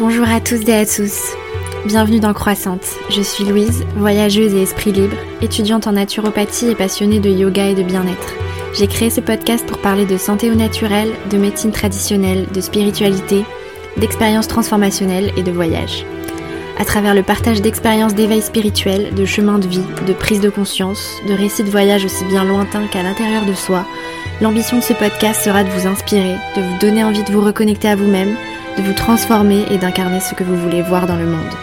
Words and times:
Bonjour 0.00 0.28
à 0.28 0.40
tous 0.40 0.60
et 0.68 0.74
à 0.74 0.86
tous. 0.86 1.34
Bienvenue 1.84 2.20
dans 2.20 2.32
Croissante. 2.32 2.86
Je 3.10 3.20
suis 3.20 3.42
Louise, 3.42 3.84
voyageuse 3.96 4.54
et 4.54 4.62
esprit 4.62 4.92
libre, 4.92 5.16
étudiante 5.42 5.88
en 5.88 5.92
naturopathie 5.92 6.68
et 6.68 6.76
passionnée 6.76 7.18
de 7.18 7.28
yoga 7.28 7.66
et 7.66 7.74
de 7.74 7.82
bien-être. 7.82 8.34
J'ai 8.74 8.86
créé 8.86 9.10
ce 9.10 9.20
podcast 9.20 9.66
pour 9.66 9.78
parler 9.78 10.06
de 10.06 10.16
santé 10.16 10.52
au 10.52 10.54
naturel, 10.54 11.10
de 11.30 11.36
médecine 11.36 11.72
traditionnelle, 11.72 12.46
de 12.54 12.60
spiritualité, 12.60 13.44
d'expériences 13.96 14.46
transformationnelles 14.46 15.32
et 15.36 15.42
de 15.42 15.50
voyage. 15.50 16.06
À 16.78 16.84
travers 16.84 17.16
le 17.16 17.24
partage 17.24 17.60
d'expériences 17.60 18.14
d'éveil 18.14 18.40
spirituel, 18.40 19.12
de 19.16 19.24
chemins 19.24 19.58
de 19.58 19.66
vie, 19.66 19.82
de 20.06 20.12
prise 20.12 20.40
de 20.40 20.48
conscience, 20.48 21.10
de 21.28 21.34
récits 21.34 21.64
de 21.64 21.70
voyage 21.70 22.04
aussi 22.04 22.24
bien 22.26 22.44
lointains 22.44 22.86
qu'à 22.86 23.02
l'intérieur 23.02 23.44
de 23.46 23.54
soi, 23.54 23.84
l'ambition 24.40 24.76
de 24.76 24.82
ce 24.82 24.92
podcast 24.92 25.42
sera 25.42 25.64
de 25.64 25.70
vous 25.70 25.88
inspirer, 25.88 26.36
de 26.56 26.62
vous 26.62 26.78
donner 26.78 27.02
envie 27.02 27.24
de 27.24 27.32
vous 27.32 27.40
reconnecter 27.40 27.88
à 27.88 27.96
vous-même, 27.96 28.36
de 28.78 28.82
vous 28.82 28.92
transformer 28.92 29.64
et 29.70 29.78
d'incarner 29.78 30.20
ce 30.20 30.34
que 30.34 30.44
vous 30.44 30.56
voulez 30.56 30.82
voir 30.82 31.06
dans 31.06 31.16
le 31.16 31.26
monde. 31.26 31.54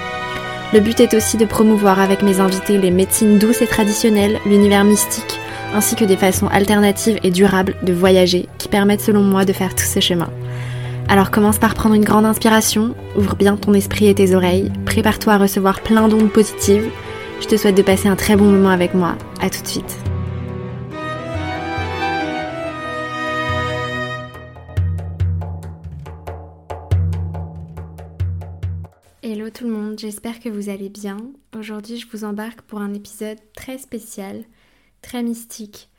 Le 0.73 0.81
but 0.81 0.99
est 0.99 1.13
aussi 1.13 1.37
de 1.37 1.45
promouvoir 1.45 1.99
avec 1.99 2.21
mes 2.21 2.39
invités 2.39 2.77
les 2.77 2.91
médecines 2.91 3.39
douces 3.39 3.61
et 3.61 3.67
traditionnelles, 3.67 4.39
l'univers 4.45 4.83
mystique, 4.83 5.39
ainsi 5.73 5.95
que 5.95 6.05
des 6.05 6.17
façons 6.17 6.47
alternatives 6.47 7.19
et 7.23 7.31
durables 7.31 7.75
de 7.83 7.93
voyager 7.93 8.49
qui 8.57 8.67
permettent 8.67 9.01
selon 9.01 9.21
moi 9.21 9.45
de 9.45 9.53
faire 9.53 9.73
tout 9.73 9.85
ce 9.85 9.99
chemin. 9.99 10.29
Alors 11.07 11.31
commence 11.31 11.59
par 11.59 11.75
prendre 11.75 11.95
une 11.95 12.03
grande 12.03 12.25
inspiration, 12.25 12.95
ouvre 13.15 13.35
bien 13.35 13.55
ton 13.55 13.73
esprit 13.73 14.07
et 14.07 14.15
tes 14.15 14.35
oreilles, 14.35 14.71
prépare-toi 14.85 15.33
à 15.33 15.37
recevoir 15.37 15.81
plein 15.81 16.07
d'ondes 16.07 16.31
positives. 16.31 16.89
Je 17.41 17.47
te 17.47 17.57
souhaite 17.57 17.77
de 17.77 17.81
passer 17.81 18.09
un 18.09 18.15
très 18.15 18.35
bon 18.35 18.45
moment 18.45 18.69
avec 18.69 18.93
moi. 18.93 19.15
À 19.41 19.49
tout 19.49 19.61
de 19.61 19.67
suite. 19.67 20.14
Tout 29.55 29.63
le 29.63 29.71
monde, 29.71 29.97
j'espère 29.97 30.41
que 30.41 30.49
vous 30.49 30.67
allez 30.67 30.89
bien. 30.89 31.15
Aujourd'hui, 31.57 31.95
je 31.95 32.07
vous 32.11 32.25
embarque 32.25 32.61
pour 32.63 32.81
un 32.81 32.93
épisode 32.93 33.37
très 33.55 33.77
spécial, 33.77 34.43
très 35.01 35.23
mystique, 35.23 35.89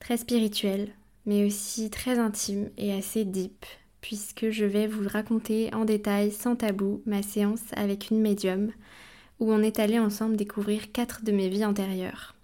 très 0.00 0.18
spirituel, 0.18 0.90
mais 1.24 1.46
aussi 1.46 1.88
très 1.88 2.18
intime 2.18 2.68
et 2.76 2.92
assez 2.92 3.24
deep 3.24 3.64
puisque 4.02 4.50
je 4.50 4.66
vais 4.66 4.86
vous 4.86 5.08
raconter 5.08 5.72
en 5.74 5.86
détail, 5.86 6.30
sans 6.30 6.56
tabou, 6.56 7.02
ma 7.06 7.22
séance 7.22 7.62
avec 7.74 8.10
une 8.10 8.20
médium, 8.20 8.70
où 9.40 9.50
on 9.50 9.62
est 9.62 9.80
allé 9.80 9.98
ensemble 9.98 10.36
découvrir 10.36 10.92
quatre 10.92 11.24
de 11.24 11.32
mes 11.32 11.48
vies 11.48 11.64
antérieures. 11.64 12.36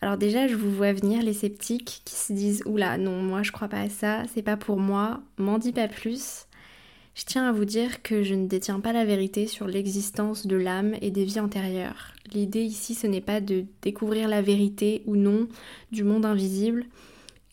Alors 0.00 0.16
déjà, 0.16 0.46
je 0.46 0.54
vous 0.54 0.70
vois 0.70 0.92
venir 0.92 1.20
les 1.22 1.34
sceptiques 1.34 2.02
qui 2.04 2.14
se 2.14 2.32
disent 2.32 2.62
Oula, 2.64 2.96
non, 2.96 3.20
moi 3.22 3.42
je 3.42 3.50
crois 3.50 3.68
pas 3.68 3.80
à 3.80 3.88
ça, 3.88 4.22
c'est 4.32 4.42
pas 4.42 4.56
pour 4.56 4.78
moi, 4.78 5.20
m'en 5.36 5.58
dis 5.58 5.72
pas 5.72 5.88
plus. 5.88 6.46
Je 7.14 7.24
tiens 7.24 7.48
à 7.48 7.52
vous 7.52 7.64
dire 7.64 8.02
que 8.02 8.22
je 8.22 8.34
ne 8.34 8.46
détiens 8.46 8.80
pas 8.80 8.92
la 8.92 9.04
vérité 9.04 9.46
sur 9.46 9.68
l'existence 9.68 10.46
de 10.46 10.56
l'âme 10.56 10.94
et 11.00 11.10
des 11.10 11.24
vies 11.24 11.40
antérieures. 11.40 12.12
L'idée 12.32 12.62
ici, 12.62 12.94
ce 12.94 13.06
n'est 13.06 13.20
pas 13.20 13.40
de 13.40 13.64
découvrir 13.82 14.28
la 14.28 14.42
vérité 14.42 15.02
ou 15.06 15.14
non 15.14 15.46
du 15.92 16.02
monde 16.02 16.26
invisible, 16.26 16.86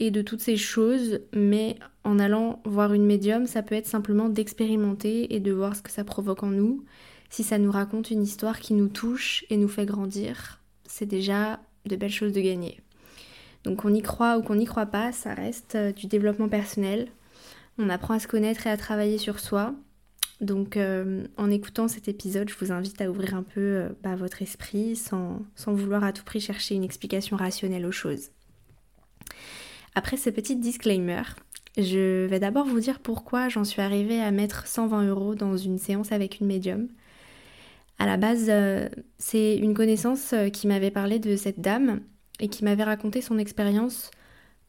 et 0.02 0.10
de 0.10 0.24
toutes 0.24 0.42
ces 0.42 0.58
choses, 0.58 1.20
mais 1.32 1.76
en 2.04 2.18
allant 2.18 2.60
voir 2.66 2.94
une 2.94 3.06
médium, 3.06 3.46
ça 3.46 3.62
peut 3.62 3.76
être 3.76 3.86
simplement 3.86 4.30
d'expérimenter 4.30 5.36
et 5.36 5.40
de 5.40 5.52
voir 5.52 5.76
ce 5.76 5.84
que 5.84 5.92
ça 5.92 6.04
provoque 6.04 6.42
en 6.42 6.50
nous. 6.50 6.84
Si 7.30 7.44
ça 7.44 7.60
nous 7.60 7.72
raconte 7.72 8.10
une 8.10 8.24
histoire 8.24 8.60
qui 8.60 8.74
nous 8.74 8.88
touche 8.88 9.46
et 9.52 9.58
nous 9.58 9.68
fait 9.68 9.86
grandir, 9.86 10.60
c'est 10.86 11.06
déjà 11.06 11.60
de 11.86 11.96
belles 11.96 12.10
choses 12.10 12.34
de 12.34 12.42
gagner. 12.42 12.80
Donc 13.64 13.84
qu'on 13.84 13.94
y 13.94 14.02
croit 14.02 14.40
ou 14.40 14.42
qu'on 14.42 14.56
n'y 14.56 14.66
croit 14.66 14.88
pas, 14.88 15.12
ça 15.12 15.36
reste 15.36 15.76
euh, 15.76 15.92
du 15.92 16.08
développement 16.08 16.50
personnel. 16.50 17.08
On 17.78 17.90
apprend 17.90 18.16
à 18.16 18.20
se 18.20 18.28
connaître 18.28 18.68
et 18.68 18.70
à 18.70 18.78
travailler 18.78 19.18
sur 19.18 19.40
soi. 19.40 19.74
Donc 20.42 20.76
euh, 20.76 21.24
en 21.38 21.52
écoutant 21.52 21.88
cet 21.88 22.08
épisode, 22.08 22.50
je 22.50 22.56
vous 22.60 22.72
invite 22.72 23.00
à 23.00 23.10
ouvrir 23.10 23.36
un 23.36 23.44
peu 23.44 23.62
euh, 23.62 23.90
bah, 24.02 24.16
votre 24.16 24.42
esprit 24.42 24.96
sans, 24.96 25.40
vouloir 25.68 26.04
à 26.04 26.14
tout 26.14 26.24
prix 26.24 26.40
chercher 26.40 26.74
une 26.74 26.84
explication 26.84 27.38
rationnelle 27.38 27.86
aux 27.86 27.92
choses. 27.92 28.30
Après 29.94 30.18
ce 30.18 30.32
petit 30.32 30.56
disclaimer, 30.56 31.22
je 31.78 32.26
vais 32.26 32.40
d'abord 32.40 32.66
vous 32.66 32.80
dire 32.80 33.00
pourquoi 33.00 33.50
j'en 33.50 33.64
suis 33.64 33.82
arrivée 33.82 34.20
à 34.20 34.32
mettre 34.32 34.66
120 34.66 35.08
euros 35.08 35.36
dans 35.36 35.58
une 35.58 35.78
séance 35.78 36.12
avec 36.12 36.40
une 36.40 36.48
médium. 36.48 36.88
À 38.00 38.08
la 38.08 38.18
base, 38.18 38.48
euh, 38.50 38.90
c'est 39.20 39.58
une 39.58 39.76
connaissance 39.76 40.34
qui 40.54 40.66
m'avait 40.66 40.90
parlé 40.90 41.20
de 41.20 41.36
cette 41.36 41.62
dame 41.62 42.02
et 42.40 42.48
qui 42.48 42.64
m'avait 42.64 42.84
raconté 42.84 43.22
son 43.22 43.38
expérience 43.38 44.10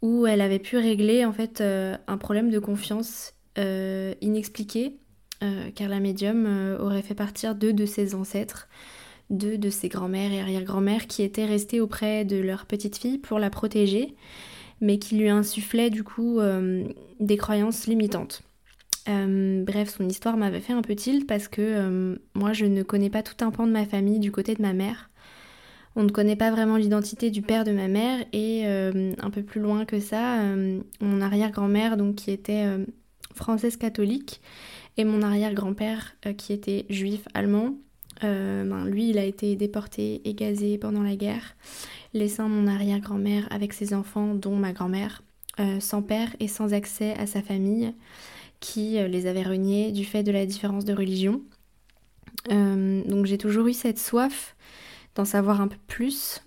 où 0.03 0.27
elle 0.27 0.41
avait 0.41 0.59
pu 0.59 0.77
régler 0.77 1.25
en 1.25 1.33
fait 1.33 1.61
euh, 1.61 1.97
un 2.07 2.19
problème 2.19 2.51
de 2.51 2.59
confiance 2.59 3.35
inexpliqué 3.57 4.97
car 5.75 5.91
la 5.91 6.01
médium 6.01 6.77
aurait 6.81 7.03
fait 7.03 7.15
partir 7.15 7.55
deux 7.55 7.75
de 7.75 7.85
ses 7.85 8.15
ancêtres, 8.15 8.69
deux 9.29 9.59
de 9.59 9.69
ses 9.69 9.89
grands-mères 9.89 10.33
et 10.33 10.41
arrière-grand-mères 10.41 11.07
qui 11.07 11.23
étaient 11.23 11.45
restées 11.45 11.81
auprès 11.81 12.25
de 12.25 12.37
leur 12.37 12.65
petite 12.65 12.97
fille 12.97 13.19
pour 13.19 13.39
la 13.39 13.51
protéger 13.51 14.15
mais 14.83 14.99
qui 14.99 15.17
lui 15.17 15.31
insufflait 15.31 15.89
du 15.89 16.05
coup 16.05 16.41
euh, 16.41 16.85
des 17.21 17.39
croyances 17.39 17.87
limitantes. 17.87 18.43
Euh, 19.09 19.65
bref, 19.65 19.97
son 19.97 20.09
histoire 20.09 20.37
m'avait 20.37 20.61
fait 20.61 20.73
un 20.73 20.83
peu 20.83 20.95
tilt 20.95 21.27
parce 21.27 21.49
que 21.49 21.63
euh, 21.63 22.17
moi 22.35 22.53
je 22.53 22.67
ne 22.67 22.83
connais 22.83 23.09
pas 23.09 23.23
tout 23.23 23.43
un 23.45 23.51
pan 23.51 23.67
de 23.67 23.73
ma 23.73 23.87
famille 23.87 24.19
du 24.19 24.31
côté 24.31 24.55
de 24.55 24.61
ma 24.61 24.75
mère. 24.75 25.09
On 25.95 26.05
ne 26.05 26.11
connaît 26.11 26.37
pas 26.37 26.51
vraiment 26.51 26.77
l'identité 26.77 27.31
du 27.31 27.43
père 27.43 27.65
de 27.65 27.73
ma 27.73 27.89
mère 27.89 28.25
et 28.33 28.67
un 28.67 29.31
peu 29.31 29.43
plus 29.43 29.61
loin 29.61 29.85
que 29.85 30.01
ça, 30.01 30.39
mon 31.01 31.21
arrière-grand-mère 31.21 31.99
donc 31.99 32.15
qui 32.15 32.31
était 32.31 32.65
française 33.35 33.77
catholique 33.77 34.41
et 34.97 35.05
mon 35.05 35.21
arrière-grand-père 35.21 36.17
qui 36.39 36.55
était 36.55 36.87
juif 36.89 37.29
allemand. 37.35 37.75
Ben, 38.23 38.87
lui, 38.87 39.11
il 39.11 39.19
a 39.19 39.25
été 39.25 39.55
déporté 39.55 40.23
et 40.25 40.33
gazé 40.33 40.79
pendant 40.79 41.03
la 41.03 41.15
guerre 41.15 41.57
laissant 42.15 42.49
mon 42.49 42.67
arrière-grand-mère 42.67 43.47
avec 43.51 43.73
ses 43.73 43.95
enfants, 43.95 44.35
dont 44.35 44.57
ma 44.57 44.73
grand-mère, 44.73 45.23
euh, 45.61 45.81
sans 45.81 46.03
père 46.03 46.35
et 46.41 46.49
sans 46.49 46.75
accès 46.75 47.15
à 47.15 47.27
sa 47.27 47.43
famille, 47.43 47.95
qui 48.61 48.99
euh, 48.99 49.09
les 49.09 49.27
avait 49.27 49.43
reniés 49.43 49.93
du 49.93 50.05
fait 50.05 50.23
de 50.23 50.33
la 50.33 50.47
différence 50.47 50.85
de 50.85 50.93
religion. 50.93 51.43
Euh, 52.51 53.03
donc 53.05 53.27
j'ai 53.27 53.39
toujours 53.39 53.67
eu 53.67 53.73
cette 53.73 53.99
soif 53.99 54.57
d'en 55.15 55.25
savoir 55.25 55.61
un 55.61 55.69
peu 55.69 55.77
plus, 55.87 56.43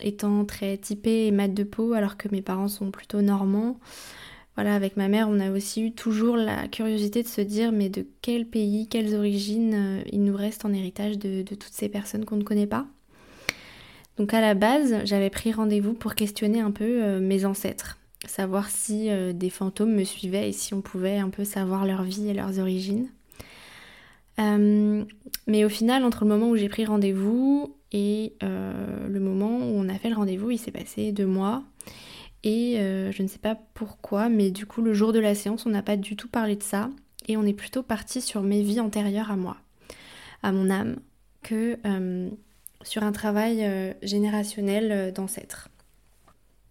étant 0.00 0.44
très 0.44 0.76
typée 0.76 1.26
et 1.26 1.30
mat 1.30 1.48
de 1.48 1.64
peau 1.64 1.94
alors 1.94 2.16
que 2.16 2.28
mes 2.30 2.42
parents 2.42 2.68
sont 2.68 2.90
plutôt 2.90 3.22
normands. 3.22 3.78
Voilà, 4.54 4.74
avec 4.74 4.96
ma 4.96 5.08
mère, 5.08 5.28
on 5.28 5.40
a 5.40 5.50
aussi 5.50 5.82
eu 5.82 5.92
toujours 5.92 6.36
la 6.36 6.68
curiosité 6.68 7.22
de 7.22 7.28
se 7.28 7.40
dire 7.40 7.72
mais 7.72 7.88
de 7.88 8.06
quel 8.22 8.46
pays, 8.46 8.86
quelles 8.86 9.14
origines 9.14 10.02
il 10.12 10.22
nous 10.24 10.36
reste 10.36 10.64
en 10.64 10.72
héritage 10.72 11.18
de 11.18 11.42
toutes 11.42 11.64
ces 11.72 11.88
personnes 11.88 12.24
qu'on 12.24 12.36
ne 12.36 12.44
connaît 12.44 12.66
pas. 12.66 12.86
Donc 14.16 14.32
à 14.32 14.40
la 14.40 14.54
base, 14.54 14.94
j'avais 15.04 15.30
pris 15.30 15.52
rendez-vous 15.52 15.92
pour 15.92 16.14
questionner 16.14 16.60
un 16.60 16.70
peu 16.70 17.02
euh, 17.02 17.20
mes 17.20 17.44
ancêtres, 17.44 17.98
savoir 18.26 18.70
si 18.70 19.10
euh, 19.10 19.32
des 19.32 19.50
fantômes 19.50 19.92
me 19.92 20.04
suivaient 20.04 20.48
et 20.48 20.52
si 20.52 20.72
on 20.72 20.80
pouvait 20.80 21.18
un 21.18 21.30
peu 21.30 21.44
savoir 21.44 21.84
leur 21.84 22.04
vie 22.04 22.28
et 22.28 22.34
leurs 22.34 22.60
origines. 22.60 23.08
Euh, 24.38 25.04
mais 25.46 25.64
au 25.64 25.68
final, 25.68 26.04
entre 26.04 26.24
le 26.24 26.30
moment 26.30 26.50
où 26.50 26.56
j'ai 26.56 26.68
pris 26.68 26.84
rendez-vous 26.84 27.76
et 27.92 28.34
le 28.40 29.20
moment 29.20 29.58
où 29.58 29.74
on 29.76 29.88
a 29.88 29.94
fait 29.94 30.08
le 30.08 30.16
rendez-vous, 30.16 30.50
il 30.50 30.58
s'est 30.58 30.72
passé 30.72 31.12
deux 31.12 31.26
mois. 31.26 31.62
Et 32.42 32.76
je 32.78 33.22
ne 33.22 33.28
sais 33.28 33.38
pas 33.38 33.56
pourquoi, 33.74 34.28
mais 34.28 34.50
du 34.50 34.66
coup, 34.66 34.82
le 34.82 34.94
jour 34.94 35.12
de 35.12 35.20
la 35.20 35.34
séance, 35.34 35.64
on 35.66 35.70
n'a 35.70 35.82
pas 35.82 35.96
du 35.96 36.16
tout 36.16 36.28
parlé 36.28 36.56
de 36.56 36.62
ça. 36.62 36.90
Et 37.28 37.36
on 37.36 37.44
est 37.44 37.52
plutôt 37.52 37.82
parti 37.84 38.20
sur 38.20 38.42
mes 38.42 38.62
vies 38.62 38.80
antérieures 38.80 39.30
à 39.30 39.36
moi, 39.36 39.56
à 40.42 40.50
mon 40.50 40.70
âme, 40.70 40.96
que 41.42 41.78
sur 42.84 43.02
un 43.02 43.12
travail 43.12 43.64
euh, 43.64 43.92
générationnel 44.02 44.92
euh, 44.92 45.10
d'ancêtres. 45.10 45.68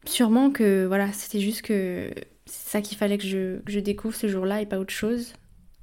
Sûrement 0.06 0.52
que 0.52 0.86
voilà, 0.86 1.12
c'était 1.12 1.40
juste 1.40 1.64
que 1.64 2.12
c'est 2.46 2.72
ça 2.72 2.82
qu'il 2.82 2.98
fallait 2.98 3.18
que 3.18 3.26
je, 3.26 3.80
découvre 3.80 4.16
ce 4.16 4.28
jour-là 4.28 4.62
et 4.62 4.66
pas 4.66 4.80
autre 4.80 4.94
chose. 4.94 5.34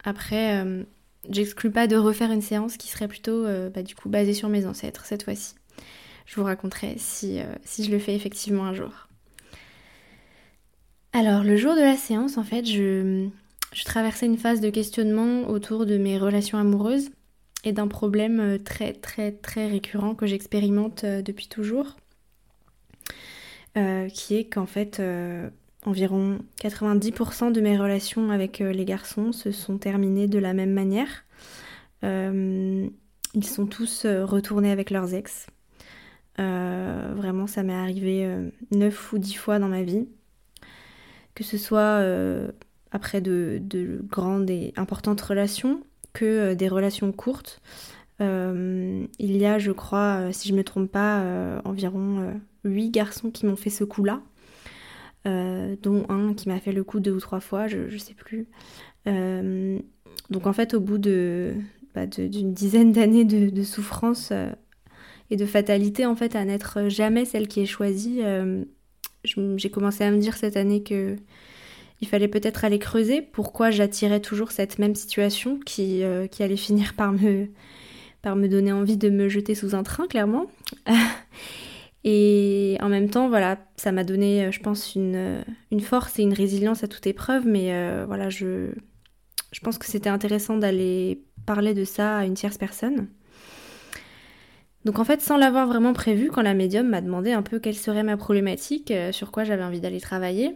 Après, 0.05 0.62
euh, 0.65 0.85
j'exclus 1.28 1.70
pas 1.70 1.87
de 1.87 1.96
refaire 1.96 2.31
une 2.31 2.43
séance 2.43 2.76
qui 2.76 2.88
serait 2.88 3.08
plutôt 3.08 3.44
bah, 3.75 3.82
du 3.82 3.94
coup 3.94 4.08
basée 4.08 4.34
sur 4.34 4.49
mes 4.49 4.67
ancêtres 4.67 5.05
cette 5.05 5.25
fois-ci. 5.25 5.55
Je 6.26 6.37
vous 6.37 6.44
raconterai 6.44 6.94
si, 6.96 7.40
si 7.64 7.84
je 7.84 7.90
le 7.90 7.99
fais 7.99 8.14
effectivement 8.14 8.64
un 8.64 8.72
jour. 8.72 9.08
Alors, 11.12 11.43
le 11.43 11.56
jour 11.56 11.75
de 11.75 11.81
la 11.81 11.96
séance, 11.96 12.38
en 12.38 12.44
fait, 12.44 12.64
je, 12.64 13.28
je 13.72 13.84
traversais 13.84 14.26
une 14.26 14.38
phase 14.38 14.61
de 14.61 14.70
questionnement 14.70 15.49
autour 15.49 15.87
de 15.87 15.96
mes 15.99 16.19
relations 16.19 16.58
amoureuses 16.58 17.11
et 17.64 17.72
d'un 17.72 17.88
problème 17.88 18.40
euh, 18.40 18.58
très 18.58 18.93
très 18.93 19.32
très 19.32 19.67
récurrent 19.67 20.14
que 20.14 20.26
j'expérimente 20.26 21.05
euh, 21.05 21.22
depuis 21.22 21.49
toujours, 21.49 21.96
euh, 23.76 24.08
qui 24.08 24.37
est 24.37 24.44
qu'en 24.44 24.67
fait 24.67 25.00
environ 25.87 26.38
90% 26.62 27.53
de 27.53 27.61
mes 27.61 27.79
relations 27.79 28.31
avec 28.31 28.59
les 28.59 28.85
garçons 28.85 29.32
se 29.32 29.50
sont 29.50 29.79
terminées 29.79 30.29
de 30.29 30.38
la 30.38 30.53
même 30.53 30.73
manière. 30.73 31.25
ils 32.03 33.44
sont 33.44 33.67
tous 33.67 34.06
retournés 34.06 34.71
avec 34.71 34.91
leurs 34.91 35.15
ex. 35.15 35.47
vraiment, 36.37 37.47
ça 37.47 37.62
m'est 37.62 37.75
arrivé 37.75 38.29
9 38.73 39.12
ou 39.12 39.19
10 39.19 39.35
fois 39.35 39.59
dans 39.59 39.69
ma 39.69 39.82
vie. 39.82 40.06
Que 41.35 41.44
ce 41.44 41.56
soit 41.56 42.05
après 42.91 43.21
de, 43.21 43.59
de, 43.62 44.00
grandes 44.03 44.50
et 44.50 44.75
importantes 44.77 45.21
relations 45.21 45.82
que 46.12 46.55
des 46.55 46.69
relations 46.69 47.12
courtes. 47.12 47.62
il 48.21 49.09
y 49.19 49.47
a, 49.47 49.59
je 49.59 49.73
crois, 49.73 50.31
si 50.32 50.49
je 50.49 50.53
ne 50.53 50.59
me 50.59 50.65
trompe 50.65 50.91
pas, 50.91 51.25
environ 51.65 52.38
8 52.65 52.91
garçons 52.91 53.31
qui 53.31 53.47
m'ont 53.47 53.56
fait 53.56 53.71
ce 53.71 53.85
coup-là. 53.85 54.21
Dont 55.25 56.06
un 56.08 56.34
qui 56.34 56.49
m'a 56.49 56.61
fait 56.61 56.72
le 56.72 56.84
coup 56.84 57.00
deux 57.00 57.12
ou 57.12 57.20
trois 57.20 57.40
fois, 57.40 57.69
je 57.69 57.78
ne 57.78 57.99
sais 57.99 58.14
plus. 58.14 58.49
donc 59.06 60.46
en 60.46 60.52
fait, 60.52 60.75
au 60.75 60.81
bout 60.81 60.99
de, 60.99 61.55
bah, 61.94 62.06
d'une 62.06 62.52
dizaine 62.52 62.93
d'années 62.93 63.25
de, 63.25 63.62
souffrance 63.62 64.32
et 65.31 65.37
de 65.37 65.46
fatalité, 65.46 66.06
en 66.06 66.17
fait, 66.17 66.37
à 66.37 66.44
n'être 66.44 66.88
jamais 66.88 67.25
celle 67.25 67.49
qui 67.49 67.61
est 67.61 67.67
choisie, 67.67 68.22
j'ai 69.25 69.70
commencé 69.70 70.05
à 70.05 70.11
me 70.11 70.19
dire 70.19 70.37
cette 70.37 70.56
année 70.56 70.82
que 70.82 71.17
il 72.00 72.08
fallait 72.08 72.28
peut-être 72.28 72.64
aller 72.64 72.78
creuser 72.78 73.20
pourquoi 73.20 73.70
j'attirais 73.70 74.20
toujours 74.20 74.52
cette 74.52 74.78
même 74.78 74.94
situation 74.94 75.61
qui, 75.64 76.02
euh, 76.02 76.26
qui 76.26 76.43
allait 76.43 76.56
finir 76.56 76.94
par 76.94 77.12
me, 77.12 77.49
par 78.22 78.37
me 78.37 78.49
donner 78.49 78.72
envie 78.72 78.96
de 78.96 79.11
me 79.11 79.28
jeter 79.28 79.55
sous 79.55 79.75
un 79.75 79.82
train, 79.82 80.06
clairement. 80.06 80.46
et 82.05 82.79
en 82.81 82.88
même 82.88 83.11
temps, 83.11 83.29
voilà, 83.29 83.58
ça 83.76 83.93
m'a 83.93 84.05
donné, 84.05 84.44
euh, 84.44 84.50
je 84.52 84.61
pense, 84.61 84.94
une, 84.94 85.17
euh, 85.17 85.43
une, 85.70 85.81
force 85.81 86.19
et 86.19 86.23
une 86.23 86.32
résilience 86.32 86.82
à 86.82 86.88
toute 86.88 87.06
épreuve, 87.06 87.47
mais 87.47 87.73
voilà, 88.06 88.31
je, 88.31 88.70
pense 89.62 89.79
que 89.79 89.87
c'était 89.87 90.08
intéressant 90.08 90.56
d'aller 90.56 91.23
parler 91.47 91.75
de 91.75 91.85
ça 91.85 92.19
à 92.19 92.25
une 92.25 92.35
tierce 92.35 92.58
personne. 92.58 93.08
Donc 94.87 94.99
en 94.99 95.05
fait, 95.05 95.20
sans 95.20 95.37
l'avoir 95.37 95.67
vraiment 95.67 95.93
prévu, 95.93 96.31
quand 96.31 96.41
la 96.41 96.55
médium 96.55 96.88
m'a 96.88 97.02
demandé 97.02 97.32
un 97.32 97.43
peu 97.43 97.58
quelle 97.58 97.76
serait 97.76 98.03
ma 98.03 98.17
problématique, 98.17 98.93
sur 99.12 99.31
quoi 99.31 99.44
j'avais 99.44 99.62
envie 99.62 99.81
d'aller 99.81 100.00
travailler, 100.00 100.55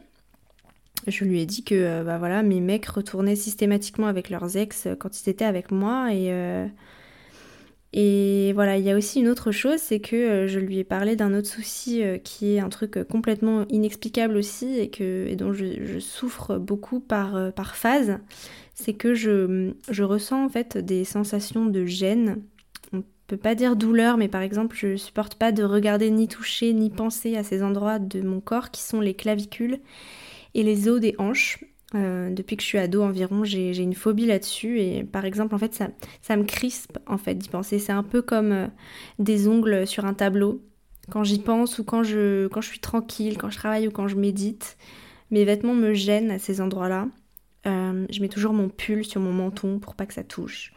je 1.06 1.24
lui 1.24 1.40
ai 1.40 1.46
dit 1.46 1.64
que 1.64 1.74
euh, 1.74 2.04
bah 2.04 2.18
voilà, 2.18 2.42
mes 2.42 2.60
mecs 2.60 2.86
retournaient 2.86 3.36
systématiquement 3.36 4.06
avec 4.06 4.30
leurs 4.30 4.56
ex 4.56 4.86
euh, 4.86 4.94
quand 4.94 5.20
ils 5.20 5.28
étaient 5.28 5.44
avec 5.44 5.70
moi 5.70 6.12
et 6.12 6.30
euh, 6.30 6.66
et 7.96 8.52
voilà, 8.54 8.76
il 8.76 8.84
y 8.84 8.90
a 8.90 8.96
aussi 8.96 9.20
une 9.20 9.28
autre 9.28 9.52
chose, 9.52 9.78
c'est 9.78 10.00
que 10.00 10.48
je 10.48 10.58
lui 10.58 10.78
ai 10.78 10.84
parlé 10.84 11.14
d'un 11.14 11.32
autre 11.32 11.46
souci 11.46 12.02
qui 12.24 12.56
est 12.56 12.58
un 12.58 12.68
truc 12.68 13.04
complètement 13.04 13.66
inexplicable 13.68 14.36
aussi 14.36 14.80
et, 14.80 14.90
que, 14.90 15.32
dont 15.36 15.52
je, 15.52 16.00
souffre 16.00 16.58
beaucoup 16.58 16.98
par, 16.98 17.52
par 17.52 17.76
phase. 17.76 18.18
C'est 18.74 18.94
que 18.94 19.14
je, 19.14 19.70
je, 19.88 20.02
ressens 20.02 20.44
en 20.44 20.48
fait 20.48 20.76
des 20.76 21.04
sensations 21.04 21.66
de 21.66 21.84
gêne. 21.84 22.42
On 22.92 23.04
peut 23.28 23.36
pas 23.36 23.54
dire 23.54 23.76
douleur, 23.76 24.16
mais 24.16 24.26
par 24.26 24.42
exemple, 24.42 24.74
je 24.76 24.96
supporte 24.96 25.36
pas 25.36 25.52
de 25.52 25.62
regarder 25.62 26.10
ni 26.10 26.26
toucher 26.26 26.72
ni 26.72 26.90
penser 26.90 27.36
à 27.36 27.44
ces 27.44 27.62
endroits 27.62 28.00
de 28.00 28.22
mon 28.22 28.40
corps 28.40 28.72
qui 28.72 28.82
sont 28.82 29.00
les 29.00 29.14
clavicules 29.14 29.78
et 30.54 30.64
les 30.64 30.88
os 30.88 30.98
des 30.98 31.14
hanches. 31.18 31.64
Euh, 31.94 32.30
depuis 32.30 32.56
que 32.56 32.62
je 32.62 32.66
suis 32.66 32.78
ado 32.78 33.02
environ, 33.02 33.44
j'ai 33.44 33.76
une 33.76 33.94
phobie 33.94 34.26
là-dessus 34.26 34.80
et 34.80 35.04
par 35.04 35.24
exemple 35.24 35.54
en 35.54 35.58
fait 35.58 35.74
ça, 35.74 35.90
ça 36.22 36.36
me 36.36 36.44
crispe 36.44 36.98
en 37.06 37.18
fait 37.18 37.34
d'y 37.34 37.48
penser. 37.48 37.78
C'est 37.78 37.92
un 37.92 38.02
peu 38.02 38.22
comme 38.22 38.52
euh, 38.52 38.66
des 39.18 39.46
ongles 39.48 39.86
sur 39.86 40.04
un 40.04 40.14
tableau. 40.14 40.62
Quand 41.10 41.22
j'y 41.22 41.38
pense 41.38 41.78
ou 41.78 41.84
quand 41.84 42.02
je, 42.02 42.48
quand 42.48 42.60
je 42.60 42.68
suis 42.68 42.80
tranquille, 42.80 43.36
quand 43.38 43.50
je 43.50 43.58
travaille 43.58 43.86
ou 43.86 43.90
quand 43.90 44.08
je 44.08 44.16
médite, 44.16 44.76
mes 45.30 45.44
vêtements 45.44 45.74
me 45.74 45.92
gênent 45.92 46.30
à 46.30 46.38
ces 46.38 46.60
endroits-là. 46.60 47.08
Euh, 47.66 48.06
je 48.10 48.20
mets 48.20 48.28
toujours 48.28 48.52
mon 48.52 48.68
pull 48.68 49.04
sur 49.04 49.20
mon 49.20 49.32
menton 49.32 49.78
pour 49.78 49.94
pas 49.94 50.06
que 50.06 50.14
ça 50.14 50.24
touche. 50.24 50.72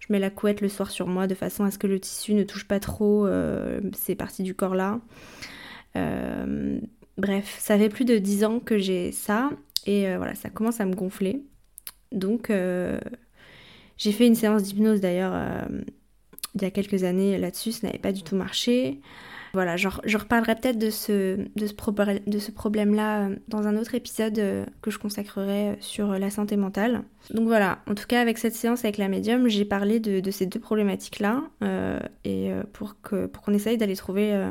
Je 0.00 0.12
mets 0.12 0.18
la 0.18 0.30
couette 0.30 0.60
le 0.60 0.68
soir 0.68 0.90
sur 0.90 1.06
moi 1.06 1.26
de 1.26 1.34
façon 1.34 1.64
à 1.64 1.70
ce 1.70 1.78
que 1.78 1.86
le 1.86 1.98
tissu 1.98 2.34
ne 2.34 2.44
touche 2.44 2.66
pas 2.66 2.80
trop 2.80 3.28
ces 3.92 4.14
parties 4.14 4.44
du 4.44 4.54
corps 4.54 4.76
là. 4.76 5.00
Bref, 7.18 7.56
ça 7.58 7.76
fait 7.76 7.88
plus 7.88 8.04
de 8.04 8.16
10 8.16 8.44
ans 8.44 8.60
que 8.60 8.78
j'ai 8.78 9.10
ça 9.10 9.50
et 9.88 10.06
euh, 10.06 10.18
voilà, 10.18 10.34
ça 10.34 10.50
commence 10.50 10.80
à 10.80 10.84
me 10.84 10.94
gonfler. 10.94 11.42
Donc 12.12 12.50
euh, 12.50 13.00
j'ai 13.96 14.12
fait 14.12 14.26
une 14.26 14.34
séance 14.34 14.62
d'hypnose 14.62 15.00
d'ailleurs 15.00 15.32
euh, 15.34 15.82
il 16.54 16.62
y 16.62 16.66
a 16.66 16.70
quelques 16.70 17.04
années 17.04 17.38
là-dessus, 17.38 17.72
ça 17.72 17.86
n'avait 17.86 17.98
pas 17.98 18.12
du 18.12 18.22
tout 18.22 18.36
marché. 18.36 19.00
Voilà, 19.54 19.78
je, 19.78 19.88
reparlerai 19.88 20.56
peut-être 20.56 20.78
de 20.78 20.90
ce, 20.90 21.38
de 21.56 21.66
ce, 22.38 22.50
problème-là 22.50 23.30
dans 23.48 23.66
un 23.66 23.78
autre 23.78 23.94
épisode 23.94 24.66
que 24.82 24.90
je 24.90 24.98
consacrerai 24.98 25.78
sur 25.80 26.18
la 26.18 26.28
santé 26.28 26.58
mentale. 26.58 27.02
Donc 27.32 27.46
voilà, 27.46 27.78
en 27.86 27.94
tout 27.94 28.06
cas 28.06 28.20
avec 28.20 28.36
cette 28.36 28.54
séance 28.54 28.84
avec 28.84 28.98
la 28.98 29.08
médium, 29.08 29.48
j'ai 29.48 29.64
parlé 29.64 30.00
de, 30.00 30.30
ces 30.30 30.44
deux 30.44 30.60
problématiques-là 30.60 31.44
et 32.24 32.50
pour 32.74 33.00
qu'on 33.00 33.26
pour 33.28 33.48
essaye 33.48 33.78
d'aller 33.78 33.96
trouver 33.96 34.50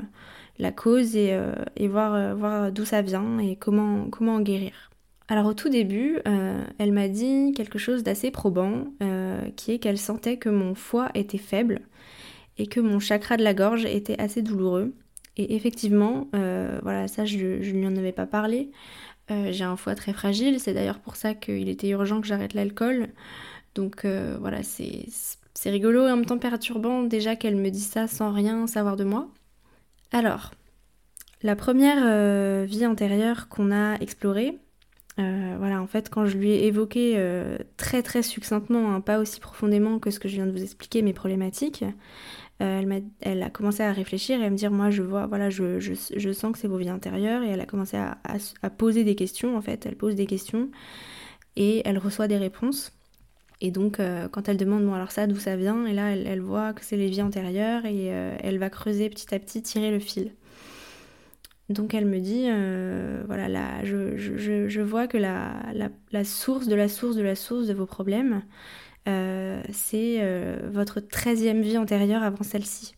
la 0.59 0.71
cause 0.71 1.15
et, 1.15 1.33
euh, 1.33 1.53
voir, 1.89 2.35
voir 2.35 2.71
d'où 2.71 2.85
ça 2.85 3.01
vient 3.01 3.39
et 3.39 3.55
comment, 3.55 4.09
comment 4.09 4.35
en 4.35 4.41
guérir. 4.41 4.91
Alors 5.27 5.45
au 5.45 5.53
tout 5.53 5.69
début, 5.69 6.19
euh, 6.27 6.63
elle 6.77 6.93
m'a 6.93 7.09
dit 7.09 7.53
quelque 7.55 7.77
chose 7.77 8.03
d'assez 8.03 8.31
probant, 8.31 8.85
qui 9.55 9.71
est 9.71 9.79
qu'elle 9.79 9.97
sentait 9.97 10.37
que 10.37 10.49
mon 10.49 10.75
foie 10.75 11.09
était 11.15 11.37
faible 11.37 11.81
et 12.57 12.67
que 12.67 12.79
mon 12.79 12.99
chakra 12.99 13.37
de 13.37 13.43
la 13.43 13.53
gorge 13.53 13.85
était 13.85 14.19
assez 14.19 14.41
douloureux. 14.41 14.93
Et 15.35 15.55
effectivement, 15.55 16.27
voilà, 16.31 17.07
ça 17.07 17.25
je, 17.25 17.37
ne 17.37 17.57
lui 17.57 17.87
en 17.87 17.95
avais 17.97 18.13
pas 18.13 18.25
parlé. 18.25 18.71
j'ai 19.29 19.63
un 19.63 19.75
foie 19.75 19.95
très 19.95 20.13
fragile, 20.13 20.59
c'est 20.59 20.73
d'ailleurs 20.73 20.99
pour 20.99 21.17
ça 21.17 21.33
qu'il 21.33 21.67
était 21.69 21.89
urgent 21.89 22.21
que 22.21 22.27
j'arrête 22.27 22.53
l'alcool. 22.53 23.09
Donc 23.75 24.05
voilà, 24.05 24.63
c'est 24.63 25.69
rigolo 25.69 26.07
et 26.07 26.11
en 26.11 26.15
même 26.15 26.25
temps 26.25 26.37
perturbant 26.37 27.03
déjà 27.03 27.35
qu'elle 27.35 27.57
me 27.57 27.69
dise 27.69 27.87
ça 27.87 28.07
sans 28.07 28.31
rien 28.31 28.65
savoir 28.65 28.95
de 28.95 29.03
moi. 29.03 29.27
Alors, 30.11 30.51
la 31.43 31.55
première 31.55 32.03
euh, 32.03 32.65
vie 32.67 32.85
antérieure 32.85 33.49
qu'on 33.49 33.71
a 33.71 33.95
explorée, 33.95 34.57
euh, 35.19 35.55
voilà, 35.57 35.81
en 35.81 35.87
fait, 35.87 36.09
quand 36.09 36.25
je 36.25 36.37
lui 36.37 36.51
ai 36.51 36.67
évoqué 36.67 37.13
euh, 37.17 37.57
très 37.75 38.03
très 38.03 38.21
succinctement, 38.21 38.93
hein, 38.93 39.01
pas 39.01 39.19
aussi 39.19 39.39
profondément 39.39 39.97
que 39.99 40.11
ce 40.11 40.19
que 40.19 40.27
je 40.27 40.35
viens 40.35 40.45
de 40.45 40.51
vous 40.51 40.61
expliquer, 40.61 41.01
mes 41.01 41.13
problématiques, 41.13 41.83
elle, 42.59 42.91
a, 42.91 42.99
elle, 43.21 43.43
a, 43.43 43.49
commencé 43.49 43.83
à 43.83 43.91
réfléchir 43.91 44.41
et 44.41 44.45
à 44.45 44.49
me 44.49 44.55
dire, 44.55 44.71
moi, 44.71 44.89
je 44.89 45.01
vois, 45.03 45.27
voilà, 45.27 45.49
je, 45.49 45.79
je, 45.79 46.31
sens 46.33 46.51
que 46.51 46.57
c'est 46.57 46.67
vos 46.67 46.77
vies 46.77 46.91
antérieures, 46.91 47.43
et 47.43 47.49
elle 47.49 47.61
a 47.61 47.65
commencé 47.65 47.97
à, 47.97 48.17
à, 48.61 48.69
poser 48.69 49.03
des 49.03 49.15
questions, 49.15 49.57
en 49.57 49.61
fait, 49.61 49.85
elle 49.85 49.95
pose 49.95 50.15
des 50.15 50.25
questions, 50.25 50.69
et 51.55 51.81
elle 51.85 51.97
reçoit 51.97 52.27
des 52.27 52.37
réponses. 52.37 52.93
Et 53.59 53.71
donc, 53.71 53.99
quand 54.31 54.49
elle 54.49 54.57
demande, 54.57 54.85
bon, 54.85 54.93
alors 54.93 55.11
ça, 55.11 55.25
d'où 55.25 55.37
ça 55.37 55.55
vient? 55.55 55.85
Et 55.87 55.93
là, 55.93 56.11
elle, 56.11 56.27
elle 56.27 56.41
voit 56.41 56.73
que 56.73 56.85
c'est 56.85 56.97
les 56.97 57.07
vies 57.07 57.23
antérieures 57.23 57.85
et 57.85 58.05
elle 58.05 58.59
va 58.59 58.69
creuser 58.69 59.09
petit 59.09 59.33
à 59.33 59.39
petit, 59.39 59.63
tirer 59.63 59.89
le 59.89 59.97
fil. 59.99 60.33
Donc 61.69 61.93
elle 61.93 62.05
me 62.05 62.19
dit, 62.19 62.45
euh, 62.47 63.23
voilà, 63.27 63.49
là, 63.49 63.83
je, 63.83 64.81
vois 64.81 65.07
que 65.07 65.17
la, 65.17 66.23
source 66.23 66.67
de 66.67 66.75
la 66.75 66.87
source 66.87 67.17
de 67.17 67.23
la 67.23 67.35
source 67.35 67.67
de 67.67 67.73
vos 67.73 67.85
problèmes, 67.85 68.43
euh, 69.09 69.61
c'est 69.71 70.17
euh, 70.21 70.69
votre 70.71 71.01
13e 71.01 71.61
vie 71.61 71.77
antérieure 71.77 72.23
avant 72.23 72.43
celle-ci. 72.43 72.95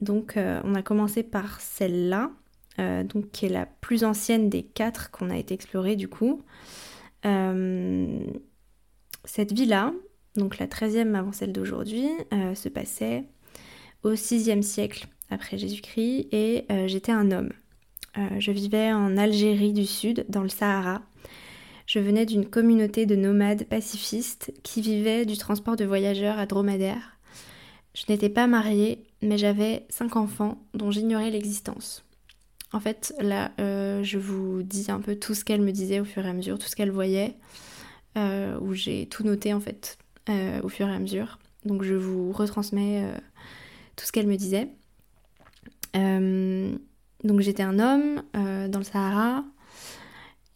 donc 0.00 0.34
on 0.36 0.74
a 0.74 0.82
commencé 0.82 1.22
par 1.22 1.60
celle-là, 1.60 2.30
donc 2.78 3.30
qui 3.30 3.46
est 3.46 3.50
la 3.50 3.66
plus 3.66 4.02
ancienne 4.02 4.48
des 4.48 4.64
quatre 4.64 5.12
qu'on 5.12 5.30
a 5.30 5.36
été 5.36 5.54
explorées 5.54 5.96
du 5.96 6.08
coup. 6.08 6.42
cette 9.24 9.52
vie-là, 9.52 9.92
donc 10.34 10.58
la 10.58 10.66
13e 10.66 11.14
avant 11.14 11.32
celle 11.32 11.52
d'aujourd'hui, 11.52 12.08
se 12.54 12.68
passait 12.68 13.24
au 14.02 14.14
6e 14.14 14.62
siècle 14.62 15.06
après 15.34 15.58
Jésus-Christ, 15.58 16.28
et 16.32 16.64
euh, 16.70 16.88
j'étais 16.88 17.12
un 17.12 17.30
homme. 17.30 17.50
Euh, 18.16 18.28
je 18.38 18.52
vivais 18.52 18.92
en 18.92 19.16
Algérie 19.16 19.72
du 19.72 19.84
Sud, 19.84 20.24
dans 20.28 20.42
le 20.42 20.48
Sahara. 20.48 21.02
Je 21.86 21.98
venais 21.98 22.24
d'une 22.24 22.46
communauté 22.46 23.04
de 23.04 23.16
nomades 23.16 23.64
pacifistes 23.64 24.52
qui 24.62 24.80
vivaient 24.80 25.26
du 25.26 25.36
transport 25.36 25.76
de 25.76 25.84
voyageurs 25.84 26.38
à 26.38 26.46
dromadaire. 26.46 27.18
Je 27.94 28.04
n'étais 28.08 28.30
pas 28.30 28.46
mariée, 28.46 29.04
mais 29.20 29.36
j'avais 29.36 29.84
cinq 29.90 30.16
enfants 30.16 30.58
dont 30.72 30.90
j'ignorais 30.90 31.30
l'existence. 31.30 32.04
En 32.72 32.80
fait, 32.80 33.14
là, 33.20 33.52
euh, 33.60 34.02
je 34.02 34.18
vous 34.18 34.62
dis 34.62 34.90
un 34.90 35.00
peu 35.00 35.16
tout 35.16 35.34
ce 35.34 35.44
qu'elle 35.44 35.60
me 35.60 35.72
disait 35.72 36.00
au 36.00 36.04
fur 36.04 36.24
et 36.24 36.28
à 36.28 36.32
mesure, 36.32 36.58
tout 36.58 36.66
ce 36.66 36.74
qu'elle 36.74 36.90
voyait, 36.90 37.36
où 38.16 38.72
j'ai 38.72 39.06
tout 39.06 39.24
noté 39.24 39.52
en 39.52 39.60
fait 39.60 39.98
au 40.62 40.68
fur 40.68 40.88
et 40.88 40.94
à 40.94 40.98
mesure. 41.00 41.38
Donc 41.64 41.82
je 41.82 41.94
vous 41.94 42.30
retransmets 42.30 43.04
tout 43.96 44.06
ce 44.06 44.12
qu'elle 44.12 44.28
me 44.28 44.36
disait. 44.36 44.68
Euh, 45.96 46.76
donc 47.22 47.40
j'étais 47.40 47.62
un 47.62 47.78
homme 47.78 48.22
euh, 48.36 48.68
dans 48.68 48.80
le 48.80 48.84
Sahara 48.84 49.44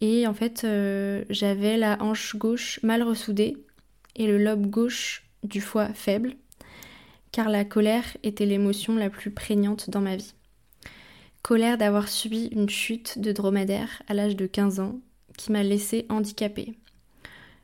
et 0.01 0.27
en 0.27 0.33
fait 0.33 0.63
euh, 0.63 1.23
j'avais 1.29 1.77
la 1.77 2.01
hanche 2.01 2.35
gauche 2.35 2.79
mal 2.83 3.03
ressoudée 3.03 3.57
et 4.15 4.27
le 4.27 4.37
lobe 4.37 4.67
gauche 4.67 5.23
du 5.43 5.61
foie 5.61 5.93
faible 5.93 6.35
car 7.31 7.49
la 7.49 7.63
colère 7.63 8.17
était 8.23 8.45
l'émotion 8.45 8.95
la 8.95 9.09
plus 9.09 9.31
prégnante 9.31 9.89
dans 9.89 10.01
ma 10.01 10.15
vie. 10.15 10.33
Colère 11.41 11.77
d'avoir 11.77 12.09
subi 12.09 12.47
une 12.47 12.69
chute 12.69 13.19
de 13.19 13.31
dromadaire 13.31 14.01
à 14.07 14.13
l'âge 14.13 14.35
de 14.35 14.45
15 14.45 14.79
ans 14.79 14.99
qui 15.37 15.51
m'a 15.51 15.63
laissée 15.63 16.05
handicapée. 16.09 16.73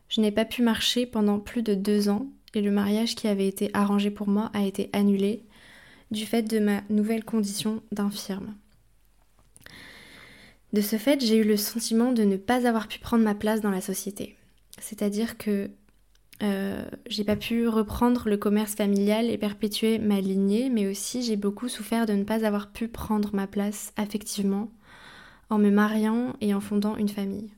Je 0.08 0.22
n'ai 0.22 0.32
pas 0.32 0.46
pu 0.46 0.62
marcher 0.62 1.06
pendant 1.06 1.40
plus 1.40 1.62
de 1.62 1.74
deux 1.74 2.10
ans 2.10 2.28
et 2.54 2.62
le 2.62 2.72
mariage 2.72 3.16
qui 3.16 3.28
avait 3.28 3.48
été 3.48 3.70
arrangé 3.74 4.12
pour 4.12 4.30
moi 4.30 4.50
a 4.54 4.64
été 4.64 4.90
annulé 4.94 5.44
du 6.12 6.26
fait 6.26 6.44
de 6.44 6.60
ma 6.60 6.82
nouvelle 6.90 7.24
condition 7.24 7.82
d'infirme. 7.92 8.56
De 10.74 10.82
ce 10.82 10.98
fait, 10.98 11.24
j'ai 11.24 11.38
eu 11.38 11.44
le 11.44 11.58
sentiment 11.58 12.12
de 12.12 12.24
ne 12.24 12.38
pas 12.38 12.68
avoir 12.68 12.88
pu 12.88 13.00
prendre 13.00 13.24
ma 13.24 13.36
place 13.36 13.62
dans 13.62 13.72
la 13.72 13.82
société. 13.82 14.36
C'est-à-dire 14.80 15.38
que 15.38 15.70
euh, 16.44 16.84
j'ai 17.08 17.24
pas 17.24 17.38
pu 17.38 17.68
reprendre 17.68 18.28
le 18.28 18.36
commerce 18.36 18.76
familial 18.76 19.30
et 19.30 19.38
perpétuer 19.38 20.00
ma 20.00 20.20
lignée, 20.20 20.70
mais 20.70 20.88
aussi 20.88 21.24
j'ai 21.24 21.38
beaucoup 21.38 21.70
souffert 21.70 22.06
de 22.06 22.14
ne 22.14 22.26
pas 22.26 22.46
avoir 22.46 22.72
pu 22.72 22.90
prendre 22.90 23.34
ma 23.34 23.48
place 23.48 23.94
affectivement 23.96 24.70
en 25.50 25.58
me 25.58 25.70
mariant 25.70 26.34
et 26.42 26.54
en 26.54 26.60
fondant 26.60 26.98
une 26.98 27.10
famille. 27.10 27.52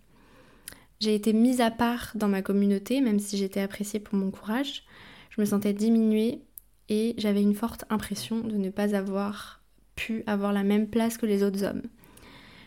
J'ai 0.99 1.15
été 1.15 1.33
mise 1.33 1.61
à 1.61 1.71
part 1.71 2.11
dans 2.15 2.27
ma 2.27 2.41
communauté, 2.41 3.01
même 3.01 3.19
si 3.19 3.37
j'étais 3.37 3.61
appréciée 3.61 3.99
pour 3.99 4.15
mon 4.15 4.31
courage. 4.31 4.83
Je 5.29 5.41
me 5.41 5.45
sentais 5.45 5.73
diminuée 5.73 6.41
et 6.89 7.15
j'avais 7.17 7.41
une 7.41 7.55
forte 7.55 7.85
impression 7.89 8.39
de 8.39 8.55
ne 8.55 8.69
pas 8.69 8.95
avoir 8.95 9.61
pu 9.95 10.23
avoir 10.27 10.53
la 10.53 10.63
même 10.63 10.87
place 10.87 11.17
que 11.17 11.25
les 11.25 11.43
autres 11.43 11.63
hommes. 11.63 11.83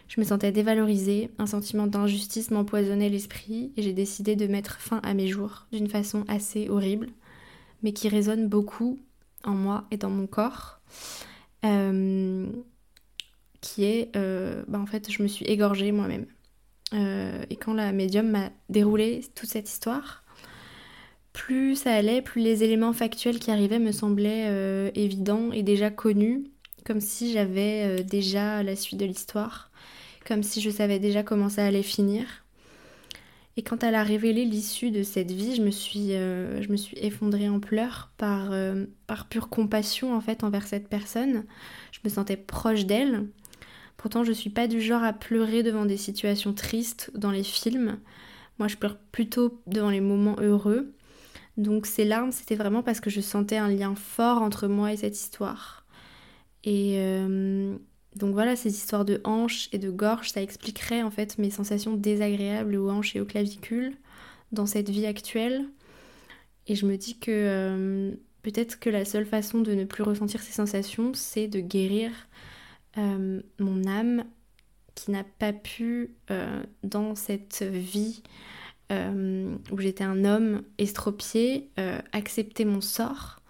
Je 0.08 0.20
me 0.20 0.26
sentais 0.26 0.50
dévalorisée, 0.50 1.30
un 1.38 1.46
sentiment 1.46 1.86
d'injustice 1.86 2.50
m'empoisonnait 2.50 3.08
l'esprit 3.08 3.72
et 3.76 3.82
j'ai 3.82 3.92
décidé 3.92 4.34
de 4.34 4.48
mettre 4.48 4.80
fin 4.80 4.98
à 5.04 5.14
mes 5.14 5.28
jours 5.28 5.66
d'une 5.72 5.88
façon 5.88 6.24
assez 6.26 6.68
horrible, 6.68 7.08
mais 7.82 7.92
qui 7.92 8.08
résonne 8.08 8.48
beaucoup 8.48 8.98
en 9.44 9.54
moi 9.54 9.84
et 9.92 9.96
dans 9.96 10.10
mon 10.10 10.26
corps. 10.26 10.80
Euh, 11.64 12.46
qui 13.60 13.84
est, 13.84 14.14
euh, 14.16 14.64
bah 14.68 14.78
en 14.78 14.86
fait, 14.86 15.10
je 15.10 15.22
me 15.22 15.28
suis 15.28 15.44
égorgée 15.44 15.92
moi-même. 15.92 16.26
Euh, 16.94 17.44
et 17.50 17.56
quand 17.56 17.74
la 17.74 17.92
médium 17.92 18.30
m'a 18.30 18.50
déroulé 18.68 19.20
toute 19.34 19.48
cette 19.48 19.68
histoire, 19.68 20.24
plus 21.32 21.76
ça 21.76 21.92
allait, 21.92 22.22
plus 22.22 22.42
les 22.42 22.64
éléments 22.64 22.92
factuels 22.92 23.38
qui 23.38 23.50
arrivaient 23.50 23.78
me 23.78 23.92
semblaient 23.92 24.90
évidents 24.94 25.52
et 25.52 25.62
déjà 25.62 25.90
connus, 25.90 26.44
comme 26.84 27.00
si 27.00 27.32
j'avais 27.32 28.02
déjà 28.02 28.62
la 28.62 28.76
suite 28.76 28.98
de 28.98 29.06
l'histoire 29.06 29.70
comme 30.26 30.42
si 30.42 30.60
je 30.60 30.70
savais 30.70 30.98
déjà 30.98 31.22
comment 31.22 31.48
ça 31.48 31.66
allait 31.66 31.82
finir. 31.82 32.44
Et 33.56 33.62
quand 33.62 33.82
elle 33.82 33.94
a 33.94 34.04
révélé 34.04 34.44
l'issue 34.44 34.90
de 34.90 35.02
cette 35.02 35.32
vie, 35.32 35.56
je 35.56 35.62
me 35.62 35.70
suis, 35.70 36.12
euh, 36.12 36.62
je 36.62 36.70
me 36.70 36.76
suis 36.76 36.96
effondrée 36.98 37.48
en 37.48 37.60
pleurs 37.60 38.10
par, 38.16 38.52
euh, 38.52 38.86
par 39.06 39.28
pure 39.28 39.48
compassion 39.48 40.14
en 40.14 40.20
fait 40.20 40.44
envers 40.44 40.66
cette 40.66 40.88
personne. 40.88 41.44
Je 41.90 41.98
me 42.04 42.08
sentais 42.08 42.36
proche 42.36 42.86
d'elle. 42.86 43.26
Pourtant, 43.96 44.24
je 44.24 44.32
suis 44.32 44.50
pas 44.50 44.68
du 44.68 44.80
genre 44.80 45.02
à 45.02 45.12
pleurer 45.12 45.62
devant 45.62 45.84
des 45.84 45.96
situations 45.96 46.54
tristes 46.54 47.10
dans 47.14 47.32
les 47.32 47.42
films. 47.42 47.98
Moi, 48.58 48.68
je 48.68 48.76
pleure 48.76 48.96
plutôt 49.10 49.60
devant 49.66 49.90
les 49.90 50.00
moments 50.00 50.36
heureux. 50.40 50.94
Donc 51.60 51.84
ces 51.84 52.06
larmes, 52.06 52.32
c'était 52.32 52.54
vraiment 52.54 52.82
parce 52.82 53.00
que 53.00 53.10
je 53.10 53.20
sentais 53.20 53.58
un 53.58 53.68
lien 53.68 53.94
fort 53.94 54.40
entre 54.40 54.66
moi 54.66 54.94
et 54.94 54.96
cette 54.96 55.18
histoire. 55.18 55.84
Et, 56.64 56.94
euh, 56.96 57.76
donc 58.16 58.32
voilà, 58.32 58.56
ces 58.56 58.70
histoires 58.70 59.04
de 59.04 59.20
hanches 59.24 59.68
et 59.72 59.78
de 59.78 59.90
gorge, 59.90 60.30
ça 60.30 60.40
expliquerait 60.42 61.02
en 61.02 61.10
fait 61.10 61.36
mes 61.36 61.50
sensations 61.50 61.94
désagréables 61.94 62.76
aux 62.76 62.88
hanches 62.88 63.14
et 63.14 63.20
aux 63.20 63.26
clavicules 63.26 63.94
dans 64.52 64.64
cette 64.64 64.88
vie 64.88 65.04
actuelle. 65.04 65.66
Et 66.66 66.74
je 66.74 66.86
me 66.86 66.96
dis 66.96 67.18
que 67.18 67.30
euh, 67.30 68.12
peut-être 68.40 68.80
que 68.80 68.88
la 68.88 69.04
seule 69.04 69.26
façon 69.26 69.60
de 69.60 69.74
ne 69.74 69.84
plus 69.84 70.02
ressentir 70.02 70.40
ces 70.40 70.52
sensations, 70.52 71.12
c'est 71.12 71.46
de 71.46 71.60
guérir 71.60 72.10
euh, 72.96 73.42
mon 73.58 73.86
âme 73.86 74.24
qui 74.94 75.10
n'a 75.10 75.24
pas 75.24 75.52
pu, 75.52 76.14
dans 76.82 77.14
cette 77.14 77.62
vie 77.62 78.22
où 78.90 79.78
j'étais 79.78 80.04
un 80.04 80.24
homme 80.24 80.62
estropié, 80.78 81.70
accepter 82.12 82.64
mon 82.64 82.80
sort 82.80 83.40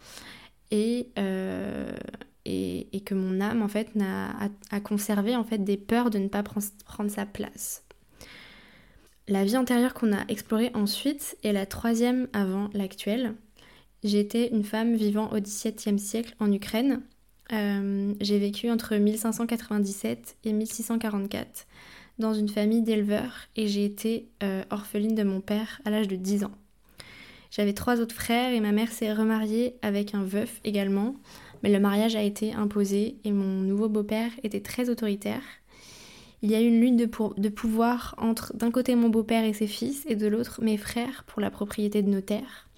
et 0.70 1.08
et, 2.44 3.02
que 3.04 3.14
mon 3.14 3.40
âme 3.40 3.62
en 3.62 3.68
fait 3.68 3.90
a, 4.00 4.80
conservé 4.80 5.36
en 5.36 5.44
fait 5.44 5.58
des 5.58 5.76
peurs 5.76 6.10
de 6.10 6.18
ne 6.18 6.28
pas 6.28 6.42
prendre 6.42 7.10
sa 7.10 7.26
place. 7.26 7.84
La 9.28 9.44
vie 9.44 9.56
antérieure 9.56 9.94
qu'on 9.94 10.12
a 10.12 10.24
explorée 10.28 10.70
ensuite 10.74 11.36
est 11.44 11.52
la 11.52 11.66
troisième 11.66 12.28
avant 12.32 12.68
l'actuelle. 12.72 13.34
J'étais 14.02 14.48
une 14.48 14.64
femme 14.64 14.94
vivant 14.94 15.30
au 15.30 15.38
XVIIe 15.38 15.98
siècle 15.98 16.34
en 16.40 16.50
Ukraine. 16.50 17.02
Euh, 17.52 18.14
j'ai 18.20 18.38
vécu 18.38 18.70
entre 18.70 18.96
1597 18.96 20.36
et 20.44 20.52
1644 20.52 21.66
dans 22.20 22.34
une 22.34 22.48
famille 22.48 22.82
d'éleveurs 22.82 23.48
et 23.56 23.66
j'ai 23.66 23.84
été 23.84 24.28
euh, 24.42 24.62
orpheline 24.70 25.14
de 25.14 25.22
mon 25.24 25.40
père 25.40 25.80
à 25.84 25.90
l'âge 25.90 26.08
de 26.08 26.16
10 26.16 26.44
ans. 26.44 26.52
J'avais 27.50 27.72
trois 27.72 28.00
autres 28.00 28.14
frères 28.14 28.52
et 28.52 28.60
ma 28.60 28.70
mère 28.70 28.92
s'est 28.92 29.12
remariée 29.12 29.74
avec 29.82 30.14
un 30.14 30.22
veuf 30.22 30.60
également 30.62 31.16
mais 31.62 31.70
le 31.70 31.80
mariage 31.80 32.16
a 32.16 32.22
été 32.22 32.52
imposé 32.52 33.16
et 33.24 33.32
mon 33.32 33.60
nouveau 33.62 33.88
beau-père 33.88 34.30
était 34.42 34.60
très 34.60 34.88
autoritaire. 34.88 35.42
Il 36.42 36.50
y 36.50 36.54
a 36.54 36.60
eu 36.60 36.66
une 36.66 36.80
lutte 36.80 36.96
de, 36.96 37.48
pouvoir 37.50 38.14
entre 38.16 38.56
d'un 38.56 38.70
côté 38.70 38.94
mon 38.94 39.10
beau-père 39.10 39.44
et 39.44 39.52
ses 39.52 39.66
fils 39.66 40.06
et 40.06 40.16
de 40.16 40.26
l'autre 40.26 40.62
mes 40.62 40.78
frères 40.78 41.24
pour 41.26 41.42
la 41.42 41.50
propriété 41.50 42.02
de 42.02 42.08
nos 42.08 42.22
terres. 42.22 42.68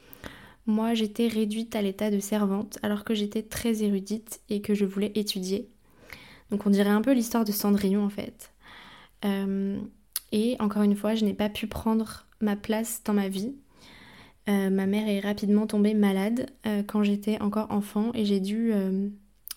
Moi 0.66 0.94
j'étais 0.94 1.28
réduite 1.28 1.76
à 1.76 1.82
l'état 1.82 2.10
de 2.10 2.18
servante 2.18 2.78
alors 2.82 3.04
que 3.04 3.14
j'étais 3.14 3.42
très 3.42 3.84
érudite 3.84 4.40
et 4.48 4.62
que 4.62 4.74
je 4.74 4.84
voulais 4.84 5.12
étudier. 5.14 5.68
Donc 6.50 6.66
on 6.66 6.70
dirait 6.70 6.90
un 6.90 7.02
peu 7.02 7.12
l'histoire 7.12 7.44
de 7.44 7.52
Cendrillon 7.52 8.04
en 8.04 8.10
fait. 8.10 8.51
Euh, 9.24 9.78
et 10.32 10.56
encore 10.58 10.82
une 10.82 10.96
fois, 10.96 11.14
je 11.14 11.24
n'ai 11.24 11.34
pas 11.34 11.48
pu 11.48 11.66
prendre 11.66 12.26
ma 12.40 12.56
place 12.56 13.02
dans 13.04 13.14
ma 13.14 13.28
vie 13.28 13.54
euh, 14.48 14.70
ma 14.70 14.86
mère 14.86 15.06
est 15.06 15.20
rapidement 15.20 15.68
tombée 15.68 15.94
malade 15.94 16.50
euh, 16.66 16.82
quand 16.82 17.04
j'étais 17.04 17.40
encore 17.40 17.70
enfant 17.70 18.10
et 18.12 18.24
j'ai 18.24 18.40
dû, 18.40 18.72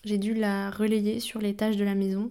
dû 0.04 0.34
la 0.34 0.70
relayer 0.70 1.18
sur 1.18 1.40
les 1.40 1.56
tâches 1.56 1.76
de 1.76 1.82
la 1.82 1.96
maison. 1.96 2.30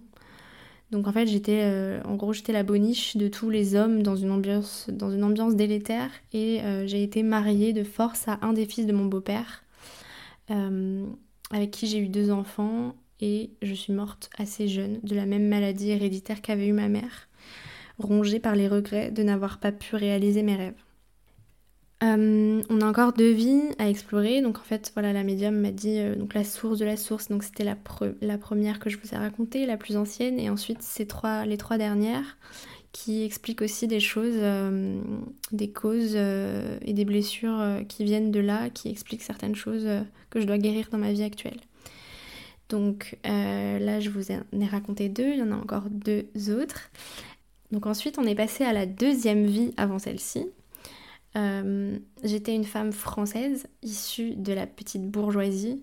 Donc 0.90 1.06
en 1.06 1.12
fait 1.12 1.26
j'étais 1.26 2.00
en 2.06 2.14
gros 2.14 2.32
j'étais 2.32 2.54
la 2.54 2.62
boniche 2.62 3.18
de 3.18 3.28
tous 3.28 3.50
les 3.50 3.74
hommes 3.74 4.02
dans 4.02 4.16
une 4.16 4.30
ambiance, 4.30 4.88
dans 4.90 5.10
une 5.10 5.24
ambiance 5.24 5.54
délétère 5.54 6.10
et 6.32 6.60
j'ai 6.86 7.02
été 7.02 7.22
mariée 7.22 7.74
de 7.74 7.82
force 7.82 8.26
à 8.28 8.38
un 8.40 8.54
des 8.54 8.64
fils 8.64 8.86
de 8.86 8.92
mon 8.92 9.04
beau-père 9.04 9.64
avec 10.48 11.72
qui 11.72 11.88
j'ai 11.88 11.98
eu 11.98 12.08
deux 12.08 12.30
enfants 12.30 12.94
et 13.20 13.50
je 13.62 13.74
suis 13.74 13.92
morte 13.92 14.30
assez 14.38 14.68
jeune 14.68 15.00
de 15.02 15.14
la 15.14 15.26
même 15.26 15.48
maladie 15.48 15.90
héréditaire 15.90 16.42
qu'avait 16.42 16.66
eu 16.66 16.72
ma 16.72 16.88
mère, 16.88 17.28
rongée 17.98 18.40
par 18.40 18.56
les 18.56 18.68
regrets 18.68 19.10
de 19.10 19.22
n'avoir 19.22 19.58
pas 19.58 19.72
pu 19.72 19.96
réaliser 19.96 20.42
mes 20.42 20.56
rêves. 20.56 20.86
Euh, 22.02 22.62
on 22.68 22.80
a 22.82 22.86
encore 22.86 23.14
deux 23.14 23.32
vies 23.32 23.62
à 23.78 23.88
explorer. 23.88 24.42
Donc 24.42 24.58
en 24.58 24.62
fait, 24.62 24.90
voilà, 24.94 25.12
la 25.12 25.24
médium 25.24 25.54
m'a 25.54 25.70
dit 25.70 25.98
euh, 25.98 26.14
donc 26.14 26.34
la 26.34 26.44
source 26.44 26.78
de 26.78 26.84
la 26.84 26.96
source. 26.96 27.28
Donc 27.28 27.42
c'était 27.42 27.64
la, 27.64 27.76
première 28.38 28.78
que 28.78 28.90
je 28.90 28.98
vous 28.98 29.14
ai 29.14 29.16
racontée, 29.16 29.66
la 29.66 29.76
plus 29.76 29.96
ancienne, 29.96 30.38
et 30.38 30.50
ensuite 30.50 30.82
ces 30.82 31.06
trois, 31.06 31.46
les 31.46 31.56
trois 31.56 31.78
dernières 31.78 32.36
qui 32.92 33.24
expliquent 33.24 33.60
aussi 33.60 33.86
des 33.86 34.00
choses, 34.00 34.36
euh, 34.36 35.00
des 35.52 35.70
causes 35.70 36.16
et 36.16 36.92
des 36.94 37.04
blessures 37.04 37.62
qui 37.88 38.04
viennent 38.04 38.30
de 38.30 38.40
là, 38.40 38.70
qui 38.70 38.88
expliquent 38.88 39.22
certaines 39.22 39.54
choses 39.54 39.86
que 40.30 40.40
je 40.40 40.46
dois 40.46 40.56
guérir 40.56 40.88
dans 40.90 40.96
ma 40.96 41.12
vie 41.12 41.22
actuelle. 41.22 41.60
Donc 42.68 43.18
là, 43.24 44.00
je 44.00 44.10
vous 44.10 44.32
en 44.32 44.60
ai 44.60 44.66
raconté 44.66 45.08
deux. 45.08 45.30
Il 45.32 45.38
y 45.38 45.42
en 45.42 45.52
a 45.52 45.56
encore 45.56 45.84
deux 45.90 46.26
autres. 46.50 46.90
Donc 47.72 47.86
ensuite, 47.86 48.18
on 48.18 48.24
est 48.24 48.34
passé 48.34 48.64
à 48.64 48.72
la 48.72 48.86
deuxième 48.86 49.46
vie 49.46 49.72
avant 49.76 49.98
celle-ci. 49.98 50.46
Euh, 51.36 51.98
j'étais 52.24 52.54
une 52.54 52.64
femme 52.64 52.92
française 52.92 53.66
issue 53.82 54.34
de 54.34 54.52
la 54.52 54.66
petite 54.66 55.10
bourgeoisie. 55.10 55.82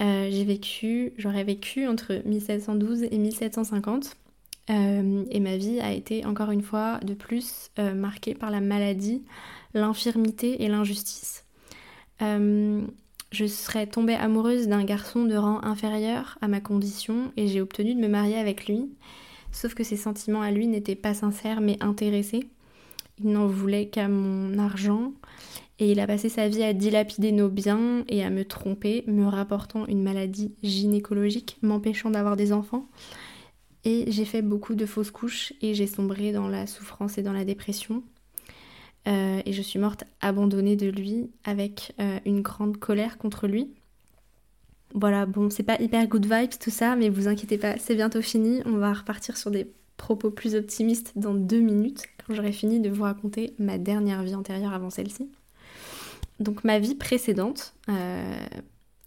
Euh, 0.00 0.28
j'ai 0.30 0.44
vécu, 0.44 1.12
j'aurais 1.16 1.44
vécu 1.44 1.86
entre 1.86 2.22
1712 2.24 3.04
et 3.04 3.18
1750. 3.18 4.16
Euh, 4.70 5.24
et 5.30 5.40
ma 5.40 5.56
vie 5.56 5.80
a 5.80 5.92
été 5.92 6.24
encore 6.24 6.52
une 6.52 6.62
fois 6.62 6.98
de 7.00 7.14
plus 7.14 7.70
marquée 7.76 8.34
par 8.34 8.50
la 8.50 8.60
maladie, 8.60 9.24
l'infirmité 9.74 10.62
et 10.62 10.68
l'injustice. 10.68 11.44
Je 13.32 13.46
serais 13.46 13.86
tombée 13.86 14.14
amoureuse 14.14 14.68
d'un 14.68 14.84
garçon 14.84 15.24
de 15.24 15.34
rang 15.34 15.64
inférieur 15.64 16.38
à 16.42 16.48
ma 16.48 16.60
condition 16.60 17.32
et 17.36 17.48
j'ai 17.48 17.62
obtenu 17.62 17.94
de 17.94 18.00
me 18.00 18.08
marier 18.08 18.36
avec 18.36 18.66
lui. 18.66 18.90
Sauf 19.50 19.74
que 19.74 19.84
ses 19.84 19.96
sentiments 19.96 20.42
à 20.42 20.50
lui 20.50 20.66
n'étaient 20.66 20.94
pas 20.94 21.14
sincères 21.14 21.62
mais 21.62 21.82
intéressés. 21.82 22.48
Il 23.18 23.30
n'en 23.30 23.46
voulait 23.46 23.88
qu'à 23.88 24.08
mon 24.08 24.58
argent 24.58 25.12
et 25.78 25.90
il 25.90 26.00
a 26.00 26.06
passé 26.06 26.28
sa 26.28 26.48
vie 26.48 26.62
à 26.62 26.74
dilapider 26.74 27.32
nos 27.32 27.48
biens 27.48 28.04
et 28.08 28.22
à 28.22 28.28
me 28.28 28.44
tromper, 28.44 29.02
me 29.06 29.26
rapportant 29.26 29.86
une 29.86 30.02
maladie 30.02 30.54
gynécologique, 30.62 31.56
m'empêchant 31.62 32.10
d'avoir 32.10 32.36
des 32.36 32.52
enfants. 32.52 32.86
Et 33.84 34.04
j'ai 34.08 34.26
fait 34.26 34.42
beaucoup 34.42 34.74
de 34.74 34.86
fausses 34.86 35.10
couches 35.10 35.54
et 35.62 35.74
j'ai 35.74 35.86
sombré 35.86 36.32
dans 36.32 36.48
la 36.48 36.66
souffrance 36.66 37.16
et 37.18 37.22
dans 37.22 37.32
la 37.32 37.44
dépression. 37.44 38.02
Euh, 39.08 39.42
et 39.44 39.52
je 39.52 39.62
suis 39.62 39.78
morte 39.78 40.04
abandonnée 40.20 40.76
de 40.76 40.88
lui 40.88 41.30
avec 41.44 41.92
euh, 42.00 42.18
une 42.24 42.40
grande 42.40 42.76
colère 42.76 43.18
contre 43.18 43.46
lui. 43.46 43.70
Voilà, 44.94 45.26
bon, 45.26 45.50
c'est 45.50 45.62
pas 45.62 45.80
hyper 45.80 46.06
good 46.06 46.26
vibes 46.26 46.58
tout 46.60 46.70
ça, 46.70 46.94
mais 46.96 47.08
vous 47.08 47.26
inquiétez 47.26 47.58
pas, 47.58 47.78
c'est 47.78 47.94
bientôt 47.94 48.22
fini. 48.22 48.60
On 48.66 48.76
va 48.76 48.92
repartir 48.92 49.36
sur 49.36 49.50
des 49.50 49.66
propos 49.96 50.30
plus 50.30 50.54
optimistes 50.54 51.12
dans 51.16 51.34
deux 51.34 51.60
minutes 51.60 52.04
quand 52.24 52.34
j'aurai 52.34 52.52
fini 52.52 52.78
de 52.80 52.90
vous 52.90 53.02
raconter 53.02 53.54
ma 53.58 53.78
dernière 53.78 54.22
vie 54.22 54.34
antérieure 54.34 54.72
avant 54.72 54.90
celle-ci. 54.90 55.28
Donc 56.40 56.64
ma 56.64 56.78
vie 56.78 56.94
précédente, 56.94 57.74
euh, 57.88 58.44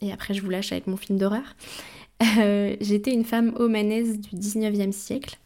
et 0.02 0.12
après 0.12 0.34
je 0.34 0.42
vous 0.42 0.50
lâche 0.50 0.72
avec 0.72 0.88
mon 0.88 0.98
film 0.98 1.20
d'horreur, 1.20 1.56
j'étais 2.82 3.14
une 3.14 3.26
femme 3.26 3.54
omanaise 3.56 4.20
du 4.20 4.36
19e 4.36 4.92
siècle. 4.92 5.38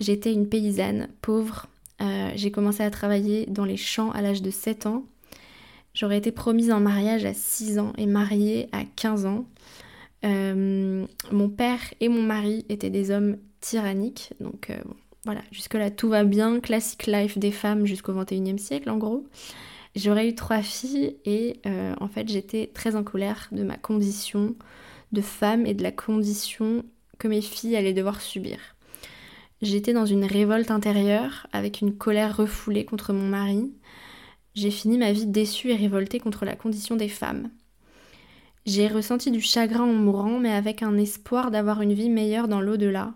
J'étais 0.00 0.32
une 0.32 0.48
paysanne 0.48 1.08
pauvre. 1.22 1.66
Euh, 2.02 2.30
j'ai 2.34 2.50
commencé 2.50 2.82
à 2.82 2.90
travailler 2.90 3.46
dans 3.46 3.64
les 3.64 3.76
champs 3.76 4.10
à 4.10 4.20
l'âge 4.20 4.42
de 4.42 4.50
7 4.50 4.86
ans. 4.86 5.04
J'aurais 5.94 6.18
été 6.18 6.30
promise 6.30 6.70
en 6.70 6.80
mariage 6.80 7.24
à 7.24 7.32
6 7.32 7.78
ans 7.78 7.92
et 7.96 8.06
mariée 8.06 8.68
à 8.72 8.84
15 8.84 9.26
ans. 9.26 9.46
Euh, 10.24 11.06
mon 11.32 11.48
père 11.48 11.80
et 12.00 12.08
mon 12.08 12.22
mari 12.22 12.64
étaient 12.68 12.90
des 12.90 13.10
hommes 13.10 13.38
tyranniques, 13.60 14.32
donc 14.40 14.70
euh, 14.70 14.76
voilà, 15.24 15.42
jusque-là 15.52 15.90
tout 15.90 16.08
va 16.08 16.24
bien, 16.24 16.60
classic 16.60 17.06
life 17.06 17.38
des 17.38 17.50
femmes 17.50 17.86
jusqu'au 17.86 18.12
21e 18.12 18.58
siècle 18.58 18.90
en 18.90 18.98
gros. 18.98 19.26
J'aurais 19.94 20.28
eu 20.28 20.34
trois 20.34 20.60
filles 20.60 21.16
et 21.24 21.58
en 22.00 22.08
fait 22.08 22.28
j'étais 22.28 22.70
très 22.74 22.96
en 22.96 23.02
colère 23.02 23.48
de 23.50 23.62
ma 23.62 23.78
condition 23.78 24.54
de 25.12 25.22
femme 25.22 25.64
et 25.64 25.72
de 25.72 25.82
la 25.82 25.90
condition 25.90 26.84
que 27.18 27.28
mes 27.28 27.40
filles 27.40 27.76
allaient 27.76 27.94
devoir 27.94 28.20
subir. 28.20 28.75
J'étais 29.62 29.92
dans 29.92 30.06
une 30.06 30.24
révolte 30.24 30.70
intérieure 30.70 31.46
avec 31.52 31.80
une 31.80 31.96
colère 31.96 32.36
refoulée 32.36 32.84
contre 32.84 33.12
mon 33.12 33.26
mari. 33.26 33.72
J'ai 34.54 34.70
fini 34.70 34.98
ma 34.98 35.12
vie 35.12 35.26
déçue 35.26 35.70
et 35.70 35.76
révoltée 35.76 36.20
contre 36.20 36.44
la 36.44 36.56
condition 36.56 36.96
des 36.96 37.08
femmes. 37.08 37.50
J'ai 38.66 38.88
ressenti 38.88 39.30
du 39.30 39.40
chagrin 39.40 39.84
en 39.84 39.92
mourant, 39.92 40.38
mais 40.38 40.52
avec 40.52 40.82
un 40.82 40.96
espoir 40.96 41.50
d'avoir 41.50 41.82
une 41.82 41.92
vie 41.94 42.10
meilleure 42.10 42.48
dans 42.48 42.60
l'au-delà. 42.60 43.14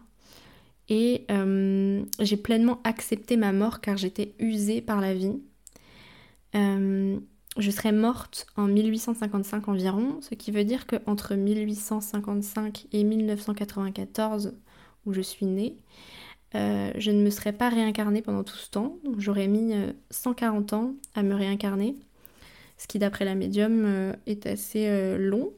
Et 0.89 1.25
euh, 1.31 2.03
j'ai 2.21 2.37
pleinement 2.37 2.81
accepté 2.85 3.37
ma 3.37 3.53
mort 3.53 3.81
car 3.81 3.97
j'étais 3.97 4.35
usée 4.39 4.81
par 4.81 5.01
la 5.01 5.15
vie. 5.15 5.41
Euh, 6.55 7.19
je 7.57 7.71
serais 7.71 7.93
morte 7.93 8.47
en 8.57 8.67
1855 8.67 9.69
environ, 9.69 10.19
ce 10.21 10.35
qui 10.35 10.51
veut 10.51 10.65
dire 10.65 10.87
qu'entre 10.87 11.35
1855 11.35 12.87
et 12.93 13.05
1994, 13.05 14.55
où 15.07 15.13
je 15.13 15.21
suis 15.21 15.47
née, 15.47 15.77
euh, 16.55 16.91
je 16.97 17.11
ne 17.11 17.23
me 17.23 17.31
serais 17.31 17.53
pas 17.53 17.69
réincarnée 17.69 18.23
pendant 18.23 18.45
tout 18.45 18.57
ce 18.57 18.71
temps. 18.71 18.97
J'aurais 19.19 19.49
mis 19.49 19.73
140 20.11 20.73
ans 20.73 20.95
à 21.15 21.23
me 21.23 21.35
réincarner 21.35 21.97
ce 22.81 22.87
qui 22.87 22.99
d'après 22.99 23.27
la 23.27 23.35
médium 23.35 23.85
euh, 23.85 24.13
est 24.27 24.47
assez 24.47 24.87
euh, 24.89 25.19
long. 25.19 25.53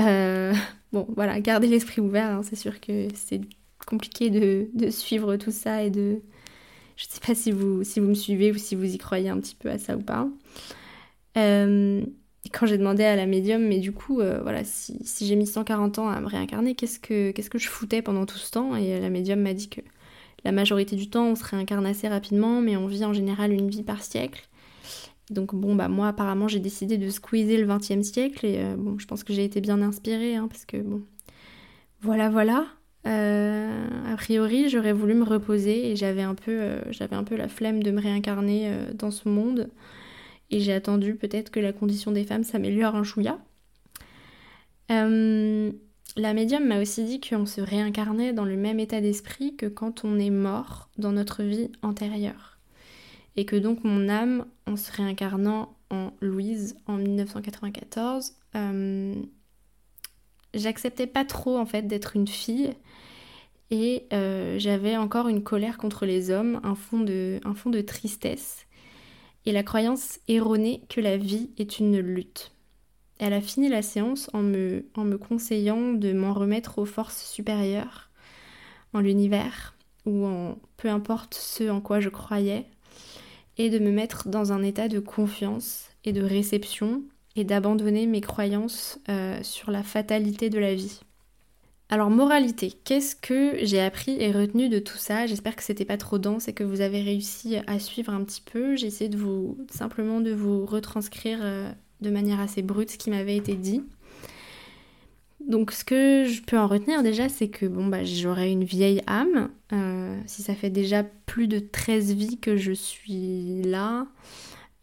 Euh, 0.00 0.54
bon, 0.92 1.06
voilà, 1.14 1.38
gardez 1.40 1.66
l'esprit 1.66 2.00
ouvert, 2.00 2.30
hein, 2.30 2.42
c'est 2.42 2.56
sûr 2.56 2.80
que 2.80 3.08
c'est 3.14 3.42
compliqué 3.86 4.30
de, 4.30 4.90
suivre 4.90 5.36
tout 5.36 5.50
ça 5.50 5.82
et 5.82 5.90
de... 5.90 6.22
Je 6.96 7.04
ne 7.04 7.10
sais 7.10 7.20
pas 7.20 7.34
si 7.34 7.52
vous, 7.52 7.84
si 7.84 8.00
vous 8.00 8.08
me 8.08 8.14
suivez 8.14 8.52
ou 8.52 8.56
si 8.56 8.74
vous 8.74 8.94
y 8.94 8.96
croyez 8.96 9.28
un 9.28 9.38
petit 9.38 9.56
peu 9.56 9.68
à 9.68 9.78
ça 9.78 9.96
ou 9.96 10.00
pas. 10.00 10.26
Quand 12.58 12.66
j'ai 12.66 12.78
demandé 12.78 13.04
à 13.04 13.16
la 13.16 13.26
médium, 13.26 13.62
mais 13.62 13.78
du 13.78 13.92
coup, 13.92 14.16
voilà, 14.16 14.62
si, 14.64 14.98
j'ai 15.20 15.36
mis 15.36 15.46
140 15.46 15.98
ans 15.98 16.08
à 16.08 16.20
me 16.20 16.26
réincarner, 16.26 16.74
qu'est-ce 16.74 17.00
que, 17.00 17.32
je 17.58 17.68
foutais 17.68 18.00
pendant 18.00 18.26
tout 18.26 18.38
ce 18.38 18.50
temps? 18.50 18.76
Et 18.76 19.00
la 19.00 19.10
médium 19.10 19.40
m'a 19.40 19.54
dit 19.54 19.68
que 19.68 19.80
la 20.44 20.52
majorité 20.52 20.94
du 20.96 21.08
temps, 21.08 21.26
on 21.26 21.34
se 21.34 21.44
réincarne 21.44 21.86
assez 21.86 22.06
rapidement, 22.06 22.60
mais 22.60 22.76
on 22.76 22.86
vit 22.86 23.04
en 23.04 23.12
général 23.12 23.52
une 23.52 23.68
vie 23.68 23.82
par 23.82 24.02
siècle. 24.02 24.48
Donc 25.30 25.54
bon 25.54 25.74
bah 25.74 25.88
moi 25.88 26.08
apparemment 26.08 26.48
j'ai 26.48 26.60
décidé 26.60 26.98
de 26.98 27.08
squeezer 27.08 27.56
le 27.56 27.66
20e 27.66 28.02
siècle 28.02 28.44
et 28.44 28.58
euh, 28.58 28.76
bon 28.76 28.98
je 28.98 29.06
pense 29.06 29.24
que 29.24 29.32
j'ai 29.32 29.44
été 29.44 29.62
bien 29.62 29.80
inspirée 29.80 30.36
hein, 30.36 30.48
parce 30.48 30.66
que 30.66 30.76
bon 30.76 31.02
voilà 32.02 32.28
voilà. 32.28 32.66
Euh, 33.06 33.86
a 34.12 34.16
priori 34.16 34.68
j'aurais 34.68 34.92
voulu 34.92 35.14
me 35.14 35.24
reposer 35.24 35.90
et 35.90 35.96
j'avais 35.96 36.22
un 36.22 36.34
peu 36.34 36.52
euh, 36.52 36.80
j'avais 36.90 37.16
un 37.16 37.24
peu 37.24 37.36
la 37.36 37.48
flemme 37.48 37.82
de 37.82 37.90
me 37.90 38.00
réincarner 38.00 38.70
dans 38.94 39.10
ce 39.10 39.28
monde 39.28 39.70
et 40.50 40.60
j'ai 40.60 40.72
attendu 40.72 41.14
peut-être 41.14 41.50
que 41.50 41.60
la 41.60 41.72
condition 41.72 42.12
des 42.12 42.24
femmes 42.24 42.44
s'améliore 42.44 42.94
un 42.94 43.04
chouïa. 43.04 43.38
la 44.88 46.32
médium 46.32 46.64
m'a 46.64 46.80
aussi 46.80 47.04
dit 47.04 47.20
qu'on 47.20 47.46
se 47.46 47.60
réincarnait 47.60 48.32
dans 48.32 48.44
le 48.44 48.56
même 48.56 48.78
état 48.78 49.00
d'esprit 49.00 49.56
que 49.56 49.66
quand 49.66 50.04
on 50.04 50.18
est 50.18 50.30
mort 50.30 50.90
dans 50.96 51.12
notre 51.12 51.42
vie 51.42 51.70
antérieure. 51.82 52.58
Et 53.36 53.46
que 53.46 53.56
donc 53.56 53.82
mon 53.82 54.08
âme, 54.08 54.46
en 54.66 54.76
se 54.76 54.92
réincarnant 54.92 55.74
en 55.90 56.12
Louise 56.20 56.76
en 56.86 56.98
1994, 56.98 58.34
euh, 58.54 59.14
j'acceptais 60.54 61.08
pas 61.08 61.24
trop 61.24 61.58
en 61.58 61.66
fait 61.66 61.82
d'être 61.82 62.14
une 62.14 62.28
fille. 62.28 62.74
Et 63.70 64.06
euh, 64.12 64.56
j'avais 64.60 64.96
encore 64.96 65.26
une 65.26 65.42
colère 65.42 65.78
contre 65.78 66.06
les 66.06 66.30
hommes, 66.30 66.60
un 66.62 66.76
fond, 66.76 67.00
de, 67.00 67.40
un 67.44 67.54
fond 67.54 67.70
de 67.70 67.80
tristesse 67.80 68.66
et 69.46 69.52
la 69.52 69.62
croyance 69.62 70.18
erronée 70.28 70.82
que 70.88 71.00
la 71.00 71.16
vie 71.16 71.50
est 71.58 71.78
une 71.78 71.98
lutte. 71.98 72.52
Elle 73.18 73.32
a 73.32 73.40
fini 73.40 73.68
la 73.68 73.82
séance 73.82 74.28
en 74.32 74.42
me, 74.42 74.86
en 74.94 75.04
me 75.04 75.18
conseillant 75.18 75.92
de 75.92 76.12
m'en 76.12 76.32
remettre 76.32 76.78
aux 76.78 76.84
forces 76.84 77.24
supérieures, 77.24 78.10
en 78.92 79.00
l'univers, 79.00 79.74
ou 80.06 80.26
en 80.26 80.58
peu 80.76 80.88
importe 80.88 81.34
ce 81.34 81.70
en 81.70 81.80
quoi 81.80 82.00
je 82.00 82.08
croyais, 82.08 82.66
et 83.56 83.70
de 83.70 83.78
me 83.78 83.90
mettre 83.90 84.28
dans 84.28 84.52
un 84.52 84.62
état 84.62 84.88
de 84.88 84.98
confiance 84.98 85.90
et 86.04 86.12
de 86.12 86.22
réception 86.22 87.02
et 87.36 87.44
d'abandonner 87.44 88.06
mes 88.06 88.20
croyances 88.20 88.98
euh, 89.08 89.42
sur 89.42 89.70
la 89.70 89.82
fatalité 89.82 90.50
de 90.50 90.58
la 90.58 90.74
vie. 90.74 91.00
Alors 91.90 92.10
moralité, 92.10 92.72
qu'est-ce 92.84 93.14
que 93.14 93.58
j'ai 93.62 93.80
appris 93.80 94.16
et 94.18 94.32
retenu 94.32 94.68
de 94.68 94.78
tout 94.78 94.96
ça? 94.96 95.26
J'espère 95.26 95.54
que 95.54 95.62
c'était 95.62 95.84
pas 95.84 95.98
trop 95.98 96.18
dense 96.18 96.48
et 96.48 96.52
que 96.54 96.64
vous 96.64 96.80
avez 96.80 97.02
réussi 97.02 97.56
à 97.66 97.78
suivre 97.78 98.12
un 98.12 98.24
petit 98.24 98.40
peu. 98.40 98.74
J'ai 98.74 98.86
essayé 98.86 99.10
de 99.10 99.18
vous 99.18 99.58
simplement 99.70 100.20
de 100.20 100.32
vous 100.32 100.64
retranscrire 100.64 101.38
euh, 101.42 101.70
de 102.00 102.10
manière 102.10 102.40
assez 102.40 102.62
brute 102.62 102.90
ce 102.90 102.98
qui 102.98 103.10
m'avait 103.10 103.36
été 103.36 103.54
dit. 103.54 103.82
Donc 105.46 105.72
ce 105.72 105.84
que 105.84 106.24
je 106.24 106.40
peux 106.42 106.58
en 106.58 106.66
retenir 106.66 107.02
déjà, 107.02 107.28
c'est 107.28 107.48
que 107.48 107.66
bon 107.66 107.86
bah 107.86 108.02
j'aurais 108.02 108.50
une 108.50 108.64
vieille 108.64 109.02
âme. 109.06 109.50
Euh, 109.72 110.18
si 110.26 110.42
ça 110.42 110.54
fait 110.54 110.70
déjà 110.70 111.04
plus 111.26 111.48
de 111.48 111.58
13 111.58 112.14
vies 112.14 112.38
que 112.38 112.56
je 112.56 112.72
suis 112.72 113.62
là, 113.62 114.06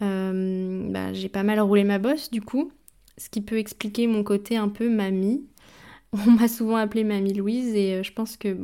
euh, 0.03 0.87
bah, 0.91 1.13
j'ai 1.13 1.29
pas 1.29 1.43
mal 1.43 1.59
roulé 1.59 1.83
ma 1.83 1.97
bosse 1.97 2.29
du 2.29 2.41
coup. 2.41 2.71
Ce 3.17 3.29
qui 3.29 3.41
peut 3.41 3.57
expliquer 3.57 4.07
mon 4.07 4.23
côté 4.23 4.55
un 4.55 4.69
peu 4.69 4.89
mamie. 4.89 5.43
On 6.27 6.31
m'a 6.31 6.47
souvent 6.47 6.75
appelée 6.75 7.03
Mamie 7.03 7.33
Louise 7.33 7.73
et 7.75 7.95
euh, 7.95 8.03
je 8.03 8.11
pense 8.11 8.37
que 8.37 8.57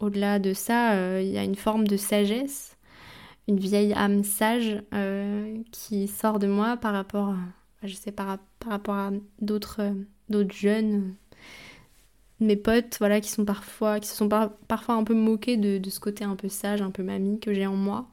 au-delà 0.00 0.38
de 0.38 0.52
ça, 0.52 1.20
il 1.20 1.28
y 1.28 1.38
a 1.38 1.44
une 1.44 1.54
forme 1.54 1.86
de 1.86 1.96
sagesse, 1.96 2.76
une 3.48 3.58
vieille 3.58 3.94
âme 3.94 4.24
sage 4.24 4.82
qui 5.72 6.06
sort 6.06 6.38
de 6.38 6.46
moi 6.46 6.76
par 6.76 6.92
rapport, 6.92 7.34
je 7.82 7.94
sais, 7.94 8.12
par, 8.12 8.38
rapport 8.66 8.94
à 8.94 9.10
d'autres 9.40 9.94
d'autres 10.28 10.54
jeunes, 10.54 11.14
mes 12.40 12.56
potes, 12.56 12.96
voilà, 12.98 13.20
qui 13.20 13.30
se 13.30 13.36
sont 13.36 14.28
parfois 14.28 14.94
un 14.94 15.04
peu 15.04 15.14
moqués 15.14 15.56
de, 15.56 15.88
ce 15.88 16.00
côté 16.00 16.24
un 16.24 16.36
peu 16.36 16.48
sage, 16.48 16.82
un 16.82 16.90
peu 16.90 17.02
mamie 17.02 17.40
que 17.40 17.54
j'ai 17.54 17.66
en 17.66 17.76
moi. 17.76 18.08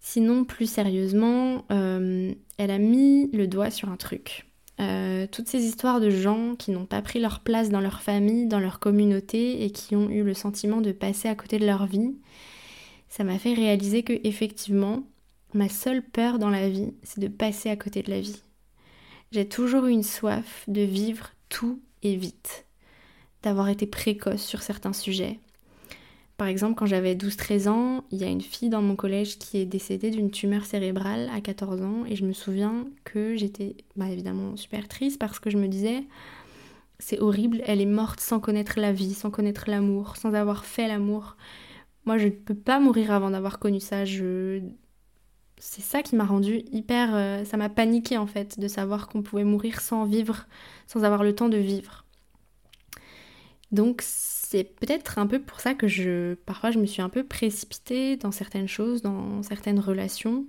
Sinon, 0.00 0.44
plus 0.44 0.68
sérieusement, 0.68 1.64
euh, 1.70 2.32
elle 2.58 2.70
a 2.70 2.78
mis 2.78 3.30
le 3.32 3.46
doigt 3.46 3.70
sur 3.70 3.90
un 3.90 3.96
truc. 3.96 4.49
Euh, 4.80 5.26
toutes 5.30 5.48
ces 5.48 5.64
histoires 5.64 6.00
de 6.00 6.08
gens 6.08 6.54
qui 6.56 6.70
n'ont 6.70 6.86
pas 6.86 7.02
pris 7.02 7.20
leur 7.20 7.40
place 7.40 7.68
dans 7.68 7.80
leur 7.80 8.00
famille, 8.00 8.46
dans 8.46 8.60
leur 8.60 8.78
communauté 8.78 9.62
et 9.64 9.70
qui 9.70 9.94
ont 9.94 10.08
eu 10.08 10.22
le 10.22 10.32
sentiment 10.32 10.80
de 10.80 10.92
passer 10.92 11.28
à 11.28 11.34
côté 11.34 11.58
de 11.58 11.66
leur 11.66 11.86
vie, 11.86 12.16
ça 13.08 13.24
m'a 13.24 13.38
fait 13.38 13.52
réaliser 13.52 14.02
que 14.02 14.18
effectivement, 14.24 15.02
ma 15.52 15.68
seule 15.68 16.02
peur 16.02 16.38
dans 16.38 16.48
la 16.48 16.70
vie, 16.70 16.94
c'est 17.02 17.20
de 17.20 17.28
passer 17.28 17.68
à 17.68 17.76
côté 17.76 18.02
de 18.02 18.10
la 18.10 18.20
vie. 18.20 18.40
J'ai 19.32 19.46
toujours 19.46 19.84
eu 19.84 19.90
une 19.90 20.02
soif 20.02 20.64
de 20.66 20.80
vivre 20.80 21.30
tout 21.50 21.80
et 22.02 22.16
vite, 22.16 22.64
d'avoir 23.42 23.68
été 23.68 23.86
précoce 23.86 24.42
sur 24.42 24.62
certains 24.62 24.94
sujets. 24.94 25.40
Par 26.40 26.48
exemple, 26.48 26.74
quand 26.74 26.86
j'avais 26.86 27.16
12-13 27.16 27.68
ans, 27.68 28.04
il 28.10 28.16
y 28.16 28.24
a 28.24 28.28
une 28.28 28.40
fille 28.40 28.70
dans 28.70 28.80
mon 28.80 28.96
collège 28.96 29.36
qui 29.36 29.58
est 29.58 29.66
décédée 29.66 30.10
d'une 30.10 30.30
tumeur 30.30 30.64
cérébrale 30.64 31.28
à 31.34 31.42
14 31.42 31.82
ans 31.82 32.06
et 32.08 32.16
je 32.16 32.24
me 32.24 32.32
souviens 32.32 32.86
que 33.04 33.36
j'étais 33.36 33.76
bah, 33.94 34.08
évidemment 34.08 34.56
super 34.56 34.88
triste 34.88 35.18
parce 35.18 35.38
que 35.38 35.50
je 35.50 35.58
me 35.58 35.68
disais 35.68 36.04
c'est 36.98 37.20
horrible, 37.20 37.60
elle 37.66 37.82
est 37.82 37.84
morte 37.84 38.20
sans 38.20 38.40
connaître 38.40 38.80
la 38.80 38.90
vie, 38.90 39.12
sans 39.12 39.30
connaître 39.30 39.68
l'amour, 39.68 40.16
sans 40.16 40.32
avoir 40.32 40.64
fait 40.64 40.88
l'amour. 40.88 41.36
Moi, 42.06 42.16
je 42.16 42.28
ne 42.28 42.30
peux 42.30 42.54
pas 42.54 42.80
mourir 42.80 43.12
avant 43.12 43.28
d'avoir 43.28 43.58
connu 43.58 43.78
ça. 43.78 44.06
C'est 44.06 45.82
ça 45.82 46.02
qui 46.02 46.16
m'a 46.16 46.24
rendu 46.24 46.62
hyper... 46.72 47.14
Euh, 47.14 47.44
ça 47.44 47.58
m'a 47.58 47.68
paniqué 47.68 48.16
en 48.16 48.26
fait 48.26 48.58
de 48.58 48.66
savoir 48.66 49.08
qu'on 49.08 49.20
pouvait 49.20 49.44
mourir 49.44 49.82
sans 49.82 50.06
vivre, 50.06 50.46
sans 50.86 51.04
avoir 51.04 51.22
le 51.22 51.34
temps 51.34 51.50
de 51.50 51.58
vivre. 51.58 52.06
Donc 53.72 54.02
c'est 54.02 54.64
peut-être 54.64 55.18
un 55.18 55.26
peu 55.26 55.38
pour 55.38 55.60
ça 55.60 55.74
que 55.74 55.86
je 55.86 56.34
parfois 56.34 56.70
je 56.70 56.78
me 56.78 56.86
suis 56.86 57.02
un 57.02 57.08
peu 57.08 57.22
précipitée 57.22 58.16
dans 58.16 58.32
certaines 58.32 58.68
choses, 58.68 59.02
dans 59.02 59.42
certaines 59.42 59.78
relations. 59.78 60.44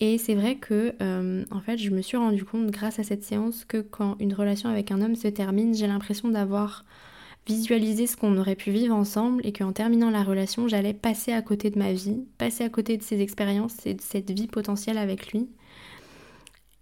Et 0.00 0.18
c'est 0.18 0.34
vrai 0.34 0.56
que 0.56 0.94
euh, 1.02 1.44
en 1.50 1.60
fait 1.60 1.76
je 1.78 1.90
me 1.90 2.02
suis 2.02 2.16
rendu 2.16 2.44
compte 2.44 2.70
grâce 2.70 2.98
à 2.98 3.02
cette 3.02 3.24
séance 3.24 3.64
que 3.64 3.78
quand 3.78 4.16
une 4.20 4.34
relation 4.34 4.68
avec 4.68 4.90
un 4.90 5.02
homme 5.02 5.16
se 5.16 5.28
termine, 5.28 5.74
j'ai 5.74 5.86
l'impression 5.86 6.28
d'avoir 6.28 6.84
visualiser 7.46 8.06
ce 8.06 8.16
qu'on 8.16 8.36
aurait 8.38 8.56
pu 8.56 8.70
vivre 8.70 8.94
ensemble 8.94 9.46
et 9.46 9.52
qu'en 9.52 9.72
terminant 9.72 10.10
la 10.10 10.22
relation, 10.22 10.66
j'allais 10.66 10.94
passer 10.94 11.32
à 11.32 11.42
côté 11.42 11.70
de 11.70 11.78
ma 11.78 11.92
vie, 11.92 12.24
passer 12.38 12.64
à 12.64 12.68
côté 12.68 12.96
de 12.96 13.02
ses 13.02 13.20
expériences 13.20 13.84
et 13.86 13.94
de 13.94 14.00
cette 14.00 14.30
vie 14.30 14.46
potentielle 14.46 14.98
avec 14.98 15.32
lui. 15.32 15.48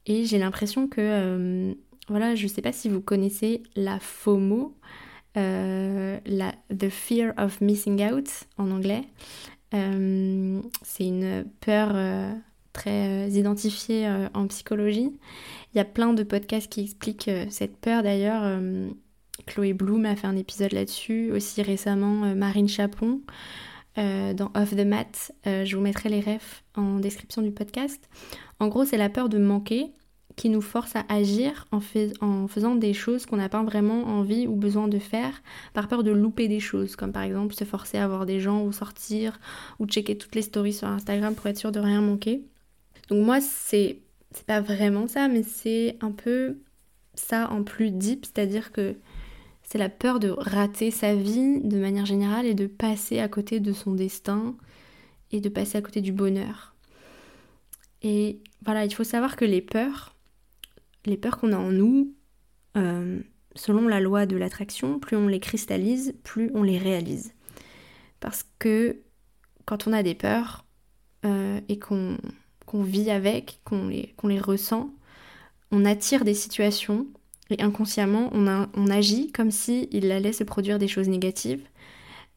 Et 0.07 0.25
j'ai 0.25 0.39
l'impression 0.39 0.89
que, 0.89 1.01
euh, 1.01 1.75
voilà, 2.09 2.35
je 2.35 2.47
sais 2.47 2.63
pas 2.63 2.73
si 2.73 2.89
vous 2.89 3.01
connaissez 3.01 3.63
la 3.77 3.99
FOMO, 3.99 4.77
euh, 5.37 6.19
la 6.27 6.55
The 6.77 6.89
Fear 6.89 7.33
of 7.39 7.61
Missing 7.61 8.03
Out 8.13 8.29
en 8.59 8.71
anglais. 8.71 9.05
Euh, 9.75 10.61
c'est 10.83 11.07
une 11.07 11.45
peur, 11.61 11.97
très 12.73 13.31
identifié 13.31 14.09
en 14.35 14.47
psychologie. 14.47 15.13
Il 15.75 15.79
y 15.79 15.81
a 15.81 15.85
plein 15.85 16.13
de 16.13 16.23
podcasts 16.23 16.71
qui 16.71 16.83
expliquent 16.83 17.31
cette 17.51 17.77
peur 17.77 18.03
d'ailleurs. 18.03 18.61
Chloé 19.47 19.73
Bloom 19.73 20.05
a 20.05 20.15
fait 20.15 20.27
un 20.27 20.37
épisode 20.37 20.73
là-dessus, 20.73 21.33
aussi 21.33 21.63
récemment 21.63 22.35
Marine 22.35 22.69
Chapon. 22.69 23.21
dans 23.97 24.51
Off 24.55 24.77
the 24.77 24.85
Mat. 24.85 25.33
je 25.47 25.75
vous 25.75 25.83
mettrai 25.83 26.11
les 26.11 26.21
refs 26.21 26.65
en 26.77 26.99
description 26.99 27.41
du 27.41 27.51
podcast. 27.51 28.09
En 28.59 28.69
gros, 28.69 28.85
c'est 28.85 28.99
la 28.99 29.09
peur 29.09 29.31
de 29.31 29.39
manquer 29.39 29.93
qui 30.37 30.49
nous 30.49 30.61
force 30.61 30.97
à 30.97 31.05
agir 31.09 31.67
en, 31.73 31.81
faisant 32.49 32.75
des 32.75 32.95
choses 32.95 33.27
qu'on 33.27 33.37
n'a 33.37 33.49
pas 33.49 33.63
vraiment 33.63 34.05
envie 34.05 34.47
ou 34.47 34.57
besoin 34.57 34.89
de 34.89 34.99
faire 34.99 35.43
par 35.75 35.89
peur 35.89 36.03
de 36.03 36.11
louper 36.11 36.49
des 36.49 36.61
choses, 36.61 36.97
comme 36.97 37.13
par 37.13 37.23
exemple 37.23 37.55
se 37.55 37.65
forcer 37.65 37.99
à 37.99 38.09
voir 38.09 38.27
des 38.27 38.41
gens 38.41 38.65
ou 38.65 38.73
sortir 38.73 39.39
ou 39.79 39.87
checker 39.87 40.17
toutes 40.17 40.35
les 40.35 40.43
stories 40.43 40.73
sur 40.73 40.89
Instagram 40.89 41.35
pour 41.35 41.47
être 41.47 41.59
sûr 41.59 41.73
de 41.73 41.81
rien 41.81 42.01
manquer. 42.01 42.43
Donc 43.09 43.25
moi, 43.25 43.41
c'est 43.41 43.99
pas 44.47 44.61
vraiment 44.61 45.07
ça, 45.07 45.29
mais 45.29 45.43
c'est 45.43 45.97
un 46.01 46.13
peu 46.13 46.59
ça 47.15 47.51
en 47.51 47.63
plus 47.63 47.91
deep, 47.91 48.25
c'est-à-dire 48.25 48.73
que 48.73 48.97
c'est 49.63 49.79
la 49.79 49.89
peur 49.89 50.19
de 50.19 50.31
rater 50.31 50.91
sa 50.91 51.15
vie 51.15 51.61
de 51.61 51.79
manière 51.79 52.07
générale 52.07 52.47
et 52.47 52.55
de 52.55 52.67
passer 52.67 53.21
à 53.21 53.29
côté 53.29 53.61
de 53.61 53.73
son 53.73 53.93
destin 53.93 54.55
et 55.31 55.41
de 55.41 55.49
passer 55.49 55.79
à 55.79 55.83
côté 55.83 56.01
du 56.01 56.13
bonheur. 56.13 56.75
Et 58.03 58.41
voilà, 58.65 58.85
il 58.85 58.93
faut 58.93 59.05
savoir 59.05 59.37
que 59.37 59.45
les 59.45 59.63
peurs, 59.63 60.15
les 61.07 61.17
peurs 61.17 61.39
qu'on 61.39 61.53
a 61.53 61.59
en 61.59 61.71
nous, 61.71 62.15
euh, 62.77 63.21
selon 63.55 63.89
la 63.89 64.01
loi 64.01 64.27
de 64.27 64.37
l'attraction, 64.37 64.99
plus 64.99 65.17
on 65.17 65.29
les 65.29 65.41
cristallise, 65.41 66.15
plus 66.23 66.51
on 66.55 66.63
les 66.63 66.79
réalise. 66.79 67.33
Parce 68.21 68.45
que 68.59 69.01
quand 69.65 69.87
on 69.87 69.93
a 69.93 70.03
des 70.03 70.15
peurs 70.15 70.65
euh, 71.25 71.61
et 71.69 71.79
qu'on 71.79 72.19
vit 72.75 73.11
avec, 73.11 73.61
qu'on 73.65 73.89
les, 73.89 74.41
ressent, 74.41 74.91
on 75.71 75.85
attire 75.85 76.25
des 76.25 76.35
situations 76.35 77.07
et 77.51 77.61
inconsciemment 77.63 78.31
on, 78.33 78.91
agit 78.91 79.31
comme 79.33 79.51
s'il 79.51 79.89
il 79.91 80.11
allait 80.11 80.33
se 80.33 80.45
produire 80.45 80.79
des 80.79 80.89
choses 80.89 81.09
négatives. 81.09 81.67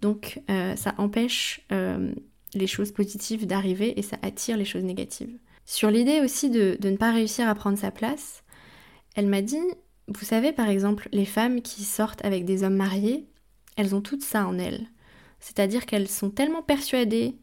Donc 0.02 0.42
euh, 0.50 0.76
ça 0.76 0.94
empêche 0.98 1.66
les 2.54 2.68
choses 2.68 2.92
positives 2.92 3.46
d'arriver 3.46 3.98
et 4.00 4.02
ça 4.02 4.18
attire 4.22 4.58
les 4.58 4.66
choses 4.66 4.84
négatives. 4.84 5.38
Sur 5.66 5.90
l'idée 5.90 6.22
aussi 6.22 6.50
de, 6.50 6.78
ne 6.84 6.96
pas 6.96 7.12
réussir 7.12 7.50
à 7.50 7.56
prendre 7.56 7.78
sa 7.78 7.92
place, 7.92 8.44
elle 9.16 9.28
m'a 9.28 9.42
dit, 9.42 9.58
vous 10.08 10.26
savez 10.26 10.52
par 10.52 10.70
exemple, 10.70 11.10
les 11.12 11.26
femmes 11.26 11.62
qui 11.62 11.84
sortent 11.84 12.24
avec 12.24 12.46
des 12.46 12.64
hommes 12.64 12.76
mariés, 12.76 13.28
elles 13.78 13.96
ont 13.96 14.02
tout 14.02 14.20
ça 14.22 14.46
en 14.46 14.60
elles. 14.60 14.88
C'est-à-dire 15.40 15.86
qu'elles 15.86 16.08
sont 16.08 16.30
tellement 16.30 16.62
persuadées 16.62 17.36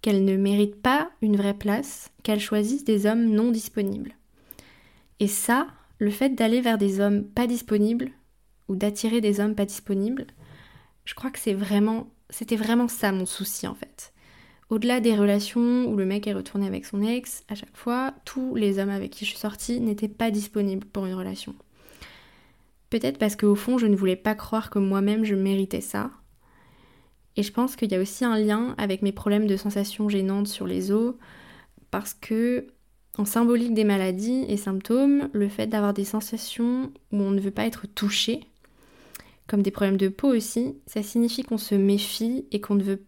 qu'elles 0.00 0.24
ne 0.24 0.36
méritent 0.36 0.80
pas 0.80 1.10
une 1.22 1.36
vraie 1.36 1.54
place 1.54 2.10
qu'elles 2.22 2.40
choisissent 2.40 2.84
des 2.84 3.06
hommes 3.06 3.24
non 3.24 3.50
disponibles. 3.50 4.14
Et 5.20 5.28
ça, 5.28 5.66
le 5.98 6.10
fait 6.10 6.30
d'aller 6.30 6.60
vers 6.60 6.78
des 6.78 7.00
hommes 7.00 7.24
pas 7.24 7.46
disponibles 7.46 8.12
ou 8.68 8.76
d'attirer 8.76 9.20
des 9.20 9.40
hommes 9.40 9.54
pas 9.54 9.64
disponibles, 9.64 10.26
je 11.04 11.14
crois 11.14 11.30
que 11.30 11.38
c'est 11.38 11.54
vraiment 11.54 12.10
c'était 12.30 12.56
vraiment 12.56 12.88
ça 12.88 13.10
mon 13.12 13.26
souci 13.26 13.66
en 13.66 13.74
fait. 13.74 14.12
Au-delà 14.70 15.00
des 15.00 15.14
relations 15.14 15.86
où 15.86 15.96
le 15.96 16.04
mec 16.04 16.26
est 16.26 16.34
retourné 16.34 16.66
avec 16.66 16.84
son 16.84 17.02
ex, 17.02 17.42
à 17.48 17.54
chaque 17.54 17.76
fois, 17.76 18.12
tous 18.26 18.54
les 18.54 18.78
hommes 18.78 18.90
avec 18.90 19.12
qui 19.12 19.24
je 19.24 19.30
suis 19.30 19.38
sortie 19.38 19.80
n'étaient 19.80 20.08
pas 20.08 20.30
disponibles 20.30 20.86
pour 20.86 21.06
une 21.06 21.14
relation. 21.14 21.54
Peut-être 22.90 23.18
parce 23.18 23.34
qu'au 23.34 23.54
fond, 23.54 23.78
je 23.78 23.86
ne 23.86 23.96
voulais 23.96 24.16
pas 24.16 24.34
croire 24.34 24.68
que 24.68 24.78
moi-même 24.78 25.24
je 25.24 25.34
méritais 25.34 25.80
ça. 25.80 26.10
Et 27.36 27.42
je 27.42 27.52
pense 27.52 27.76
qu'il 27.76 27.90
y 27.90 27.94
a 27.94 28.00
aussi 28.00 28.24
un 28.24 28.38
lien 28.38 28.74
avec 28.76 29.00
mes 29.00 29.12
problèmes 29.12 29.46
de 29.46 29.56
sensations 29.56 30.08
gênantes 30.08 30.48
sur 30.48 30.66
les 30.66 30.90
os, 30.90 31.14
parce 31.90 32.12
que, 32.12 32.66
en 33.16 33.24
symbolique 33.24 33.74
des 33.74 33.84
maladies 33.84 34.44
et 34.48 34.58
symptômes, 34.58 35.30
le 35.32 35.48
fait 35.48 35.66
d'avoir 35.66 35.94
des 35.94 36.04
sensations 36.04 36.92
où 37.10 37.16
on 37.16 37.30
ne 37.30 37.40
veut 37.40 37.50
pas 37.50 37.64
être 37.64 37.86
touché, 37.86 38.40
comme 39.46 39.62
des 39.62 39.70
problèmes 39.70 39.96
de 39.96 40.08
peau 40.08 40.28
aussi, 40.28 40.76
ça 40.86 41.02
signifie 41.02 41.42
qu'on 41.42 41.58
se 41.58 41.74
méfie 41.74 42.46
et 42.50 42.60
qu'on 42.60 42.74
ne 42.74 42.82
veut 42.82 43.02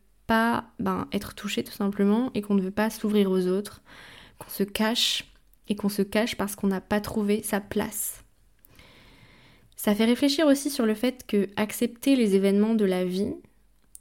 ben, 0.78 1.08
être 1.12 1.34
touché 1.34 1.64
tout 1.64 1.72
simplement 1.72 2.30
et 2.34 2.42
qu'on 2.42 2.54
ne 2.54 2.62
veut 2.62 2.70
pas 2.70 2.90
s'ouvrir 2.90 3.30
aux 3.30 3.46
autres, 3.46 3.82
qu'on 4.38 4.50
se 4.50 4.62
cache 4.62 5.24
et 5.68 5.76
qu'on 5.76 5.88
se 5.88 6.02
cache 6.02 6.36
parce 6.36 6.56
qu'on 6.56 6.68
n'a 6.68 6.80
pas 6.80 7.00
trouvé 7.00 7.42
sa 7.42 7.60
place. 7.60 8.24
Ça 9.76 9.94
fait 9.94 10.04
réfléchir 10.04 10.46
aussi 10.46 10.70
sur 10.70 10.84
le 10.86 10.94
fait 10.94 11.26
que 11.26 11.48
accepter 11.56 12.14
les 12.14 12.34
événements 12.34 12.74
de 12.74 12.84
la 12.84 13.04
vie, 13.04 13.32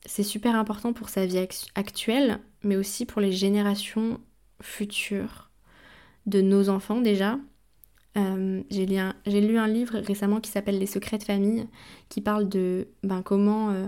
c'est 0.05 0.23
super 0.23 0.55
important 0.55 0.93
pour 0.93 1.09
sa 1.09 1.25
vie 1.25 1.45
actuelle, 1.75 2.39
mais 2.63 2.75
aussi 2.75 3.05
pour 3.05 3.21
les 3.21 3.31
générations 3.31 4.19
futures 4.61 5.49
de 6.25 6.41
nos 6.41 6.69
enfants 6.69 7.01
déjà. 7.01 7.39
Euh, 8.17 8.61
j'ai 8.69 8.85
lu, 8.85 9.57
un 9.57 9.67
livre 9.67 9.99
récemment 9.99 10.41
qui 10.41 10.51
s'appelle 10.51 10.79
Les 10.79 10.85
secrets 10.85 11.17
de 11.17 11.23
famille, 11.23 11.67
qui 12.09 12.21
parle 12.21 12.49
de 12.49 12.87
ben, 13.03 13.21
comment 13.21 13.71
euh, 13.71 13.87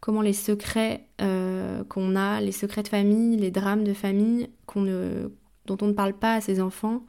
comment 0.00 0.22
les 0.22 0.32
secrets 0.32 1.04
euh, 1.20 1.84
qu'on 1.84 2.16
a, 2.16 2.40
les 2.40 2.52
secrets 2.52 2.82
de 2.82 2.88
famille, 2.88 3.36
les 3.36 3.50
drames 3.50 3.84
de 3.84 3.94
famille 3.94 4.48
dont 4.74 5.76
on 5.80 5.86
ne 5.86 5.92
parle 5.92 6.14
pas 6.14 6.34
à 6.34 6.40
ses 6.40 6.60
enfants, 6.60 7.04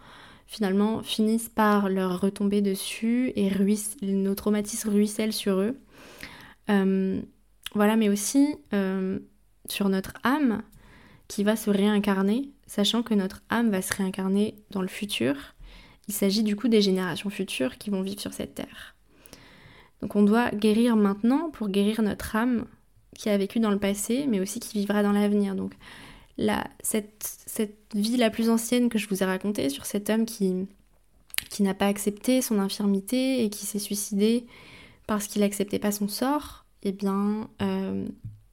finalement 0.48 1.04
finissent 1.04 1.50
par 1.50 1.90
leur 1.90 2.20
retomber 2.20 2.62
dessus 2.62 3.32
et 3.36 3.52
nos 4.02 4.36
traumatismes 4.36 4.90
ruissellent 4.90 5.34
sur 5.34 5.60
eux. 5.60 5.80
Euh, 6.70 7.22
voilà, 7.76 7.96
mais 7.96 8.10
aussi 8.10 8.56
euh, 8.74 9.20
sur 9.68 9.90
notre 9.90 10.14
âme 10.24 10.64
qui 11.28 11.44
va 11.44 11.56
se 11.56 11.70
réincarner, 11.70 12.50
sachant 12.66 13.04
que 13.04 13.14
notre 13.14 13.44
âme 13.50 13.70
va 13.70 13.84
se 13.84 13.94
réincarner 13.94 14.56
dans 14.72 14.82
le 14.82 14.88
futur. 14.88 15.36
Il 16.08 16.14
s'agit 16.14 16.42
du 16.42 16.56
coup 16.56 16.68
des 16.68 16.82
générations 16.82 17.30
futures 17.30 17.78
qui 17.78 17.92
vont 17.92 18.02
vivre 18.02 18.20
sur 18.20 18.34
cette 18.34 18.56
terre. 18.56 18.96
Donc 20.02 20.16
on 20.16 20.24
doit 20.24 20.50
guérir 20.50 20.96
maintenant 20.96 21.52
pour 21.52 21.70
guérir 21.70 22.02
notre 22.02 22.36
âme 22.36 22.66
qui 23.20 23.28
a 23.30 23.38
vécu 23.38 23.60
dans 23.60 23.70
le 23.70 23.78
passé, 23.78 24.26
mais 24.30 24.40
aussi 24.40 24.62
qui 24.62 24.80
vivra 24.80 25.04
dans 25.04 25.12
l'avenir. 25.12 25.54
Donc 25.54 25.74
cette, 26.82 27.76
vie 27.94 28.16
la 28.16 28.30
plus 28.30 28.50
ancienne 28.50 28.88
que 28.88 28.98
je 28.98 29.10
vous 29.10 29.22
ai 29.22 29.26
racontée 29.26 29.70
sur 29.70 29.86
cet 29.86 30.10
homme 30.10 30.26
qui, 30.26 30.68
n'a 31.60 31.74
pas 31.74 31.88
accepté 31.88 32.42
son 32.42 32.60
infirmité 32.60 33.44
et 33.44 33.50
qui 33.50 33.66
s'est 33.66 33.80
suicidé 33.80 34.46
parce 35.06 35.28
qu'il 35.28 35.42
n'acceptait 35.42 35.80
pas 35.80 35.92
son 35.92 36.08
sort, 36.08 36.66
eh 36.84 36.94
bien, 36.94 37.50
euh, 37.62 38.08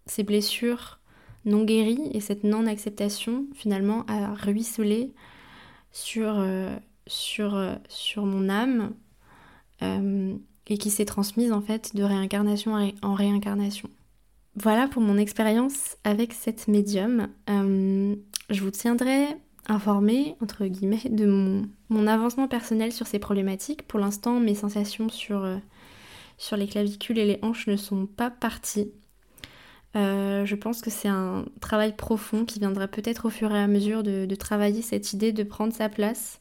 ces 0.07 0.25
blessures 0.25 0.99
non 1.45 1.63
guéries 1.63 2.11
et 2.13 2.19
cette 2.19 2.43
non-acceptation, 2.43 3.45
finalement, 3.55 4.05
a 4.09 4.35
ruisselé 4.35 5.13
sur, 5.93 6.41
euh, 6.41 6.75
euh, 7.39 7.77
sur 7.89 8.27
mon 8.27 8.49
âme 8.49 8.95
et 9.81 10.79
qui 10.79 10.91
s'est 10.91 11.05
transmise, 11.05 11.53
en 11.53 11.61
fait, 11.61 11.95
de 11.95 12.03
réincarnation 12.03 12.93
en 13.03 13.15
réincarnation. 13.15 13.89
Voilà 14.57 14.89
pour 14.89 15.03
mon 15.03 15.19
expérience 15.19 15.99
avec 16.05 16.33
cette 16.33 16.67
médium. 16.67 17.29
Euh, 17.51 18.17
je 18.49 18.63
vous 18.63 18.71
tiendrai 18.71 19.27
informé, 19.69 20.35
entre 20.41 20.65
guillemets, 20.65 21.03
de 21.11 21.27
mon, 21.91 22.07
avancement 22.07 22.49
personnel 22.49 22.91
sur 22.91 23.07
ces 23.07 23.19
problématiques. 23.19 23.87
Pour 23.87 24.01
l'instant, 24.01 24.41
mes 24.41 24.55
sensations 24.55 25.11
sur, 25.11 25.45
euh, 25.45 25.59
les 26.53 26.67
clavicules 26.67 27.19
et 27.19 27.27
les 27.27 27.39
hanches 27.43 27.67
ne 27.67 27.77
sont 27.77 28.07
pas 28.07 28.31
parties. 28.31 28.91
Euh, 29.95 30.47
je 30.47 30.55
pense 30.55 30.81
que 30.81 30.91
c'est 30.91 31.09
un 31.09 31.45
travail 31.61 31.95
profond 31.95 32.47
qui 32.47 32.59
viendra 32.59 32.89
peut-être 32.89 33.27
au 33.27 33.31
fur 33.31 33.53
et 33.53 33.59
à 33.59 33.67
mesure 33.67 34.03
de, 34.03 34.35
travailler 34.37 34.81
cette 34.81 35.13
idée 35.13 35.33
de 35.33 35.43
prendre 35.43 35.75
sa 35.75 35.91
place. 35.91 36.41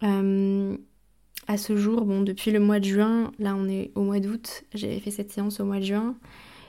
à 0.00 1.58
ce 1.58 1.76
jour, 1.76 2.06
bon, 2.06 2.22
depuis 2.22 2.50
le 2.50 2.60
mois 2.60 2.80
de 2.80 2.86
juin, 2.86 3.30
là 3.38 3.54
on 3.54 3.68
est 3.68 3.90
au 3.94 4.02
mois 4.02 4.20
d'août, 4.20 4.64
j'avais 4.72 5.00
fait 5.00 5.10
cette 5.10 5.32
séance 5.32 5.60
au 5.60 5.66
mois 5.66 5.80
de 5.80 5.84
juin. 5.84 6.16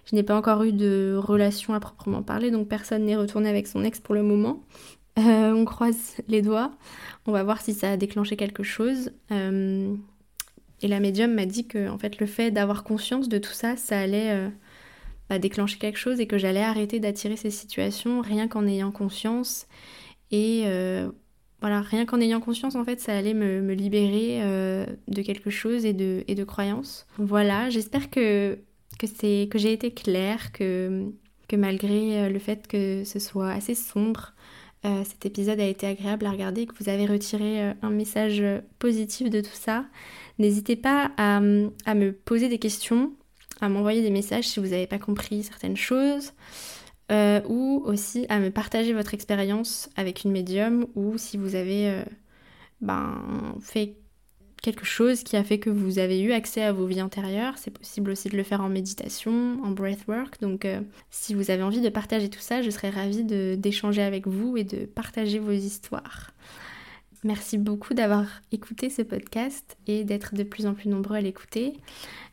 Je 0.05 0.15
n'ai 0.15 0.23
pas 0.23 0.37
encore 0.37 0.63
eu 0.63 0.71
de 0.71 1.15
relation 1.17 1.73
à 1.73 1.79
proprement 1.79 2.21
parler, 2.21 2.51
donc 2.51 2.67
personne 2.67 3.05
n'est 3.05 3.15
retourné 3.15 3.49
avec 3.49 3.67
son 3.67 3.83
ex 3.83 3.99
pour 3.99 4.15
le 4.15 4.23
moment. 4.23 4.63
Euh, 5.17 5.53
on 5.53 5.63
croise 5.63 6.15
les 6.27 6.41
doigts, 6.41 6.71
on 7.25 7.31
va 7.31 7.43
voir 7.43 7.61
si 7.61 7.73
ça 7.73 7.91
a 7.91 7.97
déclenché 7.97 8.35
quelque 8.35 8.63
chose. 8.63 9.11
Euh, 9.31 9.95
et 10.81 10.87
la 10.87 10.99
médium 10.99 11.33
m'a 11.33 11.45
dit 11.45 11.67
que 11.67 11.89
en 11.89 11.97
fait 11.97 12.19
le 12.19 12.25
fait 12.25 12.51
d'avoir 12.51 12.83
conscience 12.83 13.29
de 13.29 13.37
tout 13.37 13.53
ça, 13.53 13.77
ça 13.77 13.97
allait 13.97 14.31
euh, 14.31 14.49
bah, 15.29 15.39
déclencher 15.39 15.77
quelque 15.77 15.97
chose 15.97 16.19
et 16.19 16.27
que 16.27 16.37
j'allais 16.37 16.61
arrêter 16.61 16.99
d'attirer 16.99 17.37
ces 17.37 17.49
situations 17.49 18.21
rien 18.21 18.47
qu'en 18.47 18.67
ayant 18.67 18.91
conscience. 18.91 19.67
Et 20.31 20.65
voilà, 21.61 21.81
rien 21.81 22.05
qu'en 22.05 22.19
ayant 22.19 22.41
conscience, 22.41 22.75
en 22.75 22.83
fait, 22.83 22.99
ça 22.99 23.17
allait 23.17 23.33
me, 23.33 23.73
libérer 23.73 24.41
de 25.07 25.21
quelque 25.21 25.49
chose 25.49 25.85
et 25.85 25.93
de, 25.93 26.25
et 26.27 26.35
de 26.35 26.43
croyances. 26.43 27.07
Voilà, 27.17 27.69
j'espère 27.69 28.09
que 28.09 28.59
que 28.97 29.08
c'est 29.08 29.47
que 29.51 29.58
j'ai 29.58 29.73
été 29.73 29.91
claire, 29.91 30.51
que, 30.51 31.12
que 31.47 31.55
malgré 31.55 32.21
euh, 32.21 32.29
le 32.29 32.39
fait 32.39 32.67
que 32.67 33.03
ce 33.03 33.19
soit 33.19 33.51
assez 33.51 33.75
sombre, 33.75 34.34
euh, 34.86 35.03
cet 35.03 35.25
épisode 35.25 35.60
a 35.60 35.65
été 35.65 35.88
agréable 35.88 36.25
à 36.25 36.31
regarder, 36.31 36.65
que 36.67 36.73
vous 36.79 36.89
avez 36.89 37.05
retiré 37.05 37.62
euh, 37.62 37.73
un 37.81 37.89
message 37.89 38.43
positif 38.79 39.29
de 39.29 39.41
tout 39.41 39.53
ça. 39.53 39.86
N'hésitez 40.38 40.75
pas 40.75 41.12
à, 41.17 41.38
à, 41.38 41.95
me 41.95 42.12
poser 42.12 42.49
des 42.49 42.60
questions, 42.60 43.13
à 43.62 43.69
m'envoyer 43.69 44.01
des 44.01 44.12
messages 44.12 44.47
si 44.47 44.60
vous 44.60 44.67
n'avez 44.67 44.88
pas 44.88 44.99
compris 44.99 45.43
certaines 45.43 45.77
choses. 45.77 46.34
ou 47.10 47.84
aussi 47.86 48.25
à 48.29 48.39
me 48.39 48.49
partager 48.49 48.93
votre 48.93 49.13
expérience 49.13 49.89
avec 49.95 50.23
une 50.23 50.31
médium 50.31 50.88
ou 50.95 51.17
si 51.17 51.38
vous 51.38 51.55
avez 51.55 52.03
ben, 52.81 53.55
fait 53.62 53.95
quelque 54.65 54.84
chose 54.84 55.21
qui 55.21 55.38
a 55.38 55.43
fait 55.43 55.60
que 55.60 55.69
vous 55.69 55.99
avez 55.99 56.19
eu 56.19 56.32
accès 56.32 56.63
à 56.63 56.73
vos 56.73 56.88
vies 56.88 57.04
antérieures. 57.04 57.54
C'est 57.58 57.69
possible 57.69 58.10
aussi 58.10 58.30
de 58.30 58.36
le 58.36 58.41
faire 58.41 58.62
en 58.62 58.69
méditation, 58.69 59.60
en 59.63 59.69
breathwork. 59.69 60.41
Donc 60.41 60.65
euh, 60.65 60.82
si 61.12 61.36
vous 61.36 61.51
avez 61.51 61.62
envie 61.62 61.82
de 61.82 61.89
partager 61.89 62.32
tout 62.32 62.39
ça, 62.39 62.63
je 62.63 62.71
serais 62.71 62.89
ravie 62.89 63.23
d'échanger 63.23 64.01
avec 64.01 64.25
vous 64.25 64.58
et 64.58 64.63
de 64.63 64.86
partager 64.86 65.38
vos 65.38 65.51
histoires. 65.51 66.32
Merci 67.23 67.60
beaucoup 67.60 67.93
d'avoir 67.93 68.25
écouté 68.51 68.89
ce 68.89 69.04
podcast 69.04 69.78
et 69.86 70.04
d'être 70.04 70.34
de 70.34 70.41
plus 70.41 70.65
en 70.65 70.73
plus 70.73 70.89
nombreux 70.89 71.17
à 71.17 71.21
l'écouter. 71.21 71.73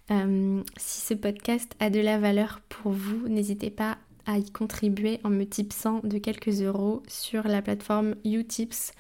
si 0.09 1.01
ce 1.01 1.13
podcast 1.13 1.75
a 1.81 1.91
de 1.91 2.01
la 2.01 2.19
valeur 2.19 2.61
pour 2.71 2.93
vous, 2.93 3.29
n'hésitez 3.29 3.71
pas 3.71 3.99
à 4.27 4.39
y 4.39 4.51
contribuer 4.51 5.21
en 5.25 5.31
me 5.31 5.45
tipsant 5.45 6.01
de 6.05 6.19
quelques 6.19 6.63
euros 6.63 7.03
sur 7.09 7.47
la 7.47 7.63
plateforme 7.63 8.15
Utips. 8.25 8.93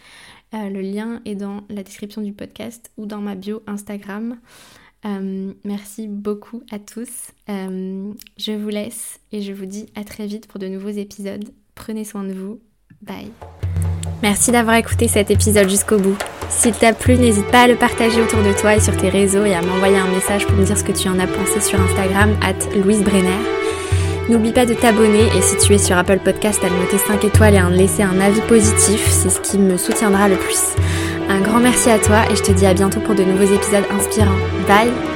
Euh, 0.54 0.68
le 0.68 0.80
lien 0.80 1.20
est 1.24 1.34
dans 1.34 1.62
la 1.68 1.82
description 1.82 2.22
du 2.22 2.32
podcast 2.32 2.90
ou 2.96 3.06
dans 3.06 3.20
ma 3.20 3.34
bio 3.34 3.62
Instagram. 3.66 4.38
Euh, 5.04 5.52
merci 5.64 6.06
beaucoup 6.08 6.62
à 6.70 6.78
tous. 6.78 7.32
Euh, 7.48 8.12
je 8.36 8.52
vous 8.52 8.68
laisse 8.68 9.20
et 9.32 9.42
je 9.42 9.52
vous 9.52 9.66
dis 9.66 9.86
à 9.94 10.04
très 10.04 10.26
vite 10.26 10.46
pour 10.46 10.60
de 10.60 10.68
nouveaux 10.68 10.88
épisodes. 10.88 11.50
Prenez 11.74 12.04
soin 12.04 12.24
de 12.24 12.32
vous. 12.32 12.60
Bye. 13.00 13.30
Merci 14.22 14.52
d'avoir 14.52 14.76
écouté 14.76 15.08
cet 15.08 15.30
épisode 15.30 15.68
jusqu'au 15.68 15.98
bout. 15.98 16.16
S'il 16.48 16.74
t'a 16.74 16.92
plu, 16.92 17.16
n'hésite 17.16 17.46
pas 17.46 17.62
à 17.62 17.68
le 17.68 17.76
partager 17.76 18.20
autour 18.20 18.42
de 18.42 18.52
toi 18.52 18.76
et 18.76 18.80
sur 18.80 18.96
tes 18.96 19.08
réseaux 19.08 19.44
et 19.44 19.54
à 19.54 19.62
m'envoyer 19.62 19.96
un 19.96 20.10
message 20.12 20.46
pour 20.46 20.56
me 20.56 20.64
dire 20.64 20.78
ce 20.78 20.84
que 20.84 20.92
tu 20.92 21.08
en 21.08 21.18
as 21.18 21.26
pensé 21.26 21.60
sur 21.60 21.80
Instagram, 21.80 22.36
at 22.42 22.76
Louise 22.76 23.02
Brenner. 23.02 23.61
N'oublie 24.28 24.52
pas 24.52 24.66
de 24.66 24.74
t'abonner 24.74 25.26
et 25.36 25.42
si 25.42 25.56
tu 25.58 25.74
es 25.74 25.78
sur 25.78 25.96
Apple 25.96 26.18
Podcast, 26.18 26.62
à 26.64 26.70
noter 26.70 26.98
5 26.98 27.24
étoiles 27.24 27.54
et 27.54 27.58
à 27.58 27.68
laisser 27.68 28.02
un 28.02 28.20
avis 28.20 28.40
positif, 28.42 29.08
c'est 29.10 29.30
ce 29.30 29.40
qui 29.40 29.58
me 29.58 29.76
soutiendra 29.76 30.28
le 30.28 30.36
plus. 30.36 30.60
Un 31.28 31.40
grand 31.40 31.60
merci 31.60 31.90
à 31.90 31.98
toi 31.98 32.22
et 32.30 32.36
je 32.36 32.42
te 32.42 32.52
dis 32.52 32.66
à 32.66 32.74
bientôt 32.74 33.00
pour 33.00 33.14
de 33.14 33.24
nouveaux 33.24 33.52
épisodes 33.54 33.84
inspirants. 33.90 34.38
Bye 34.68 35.11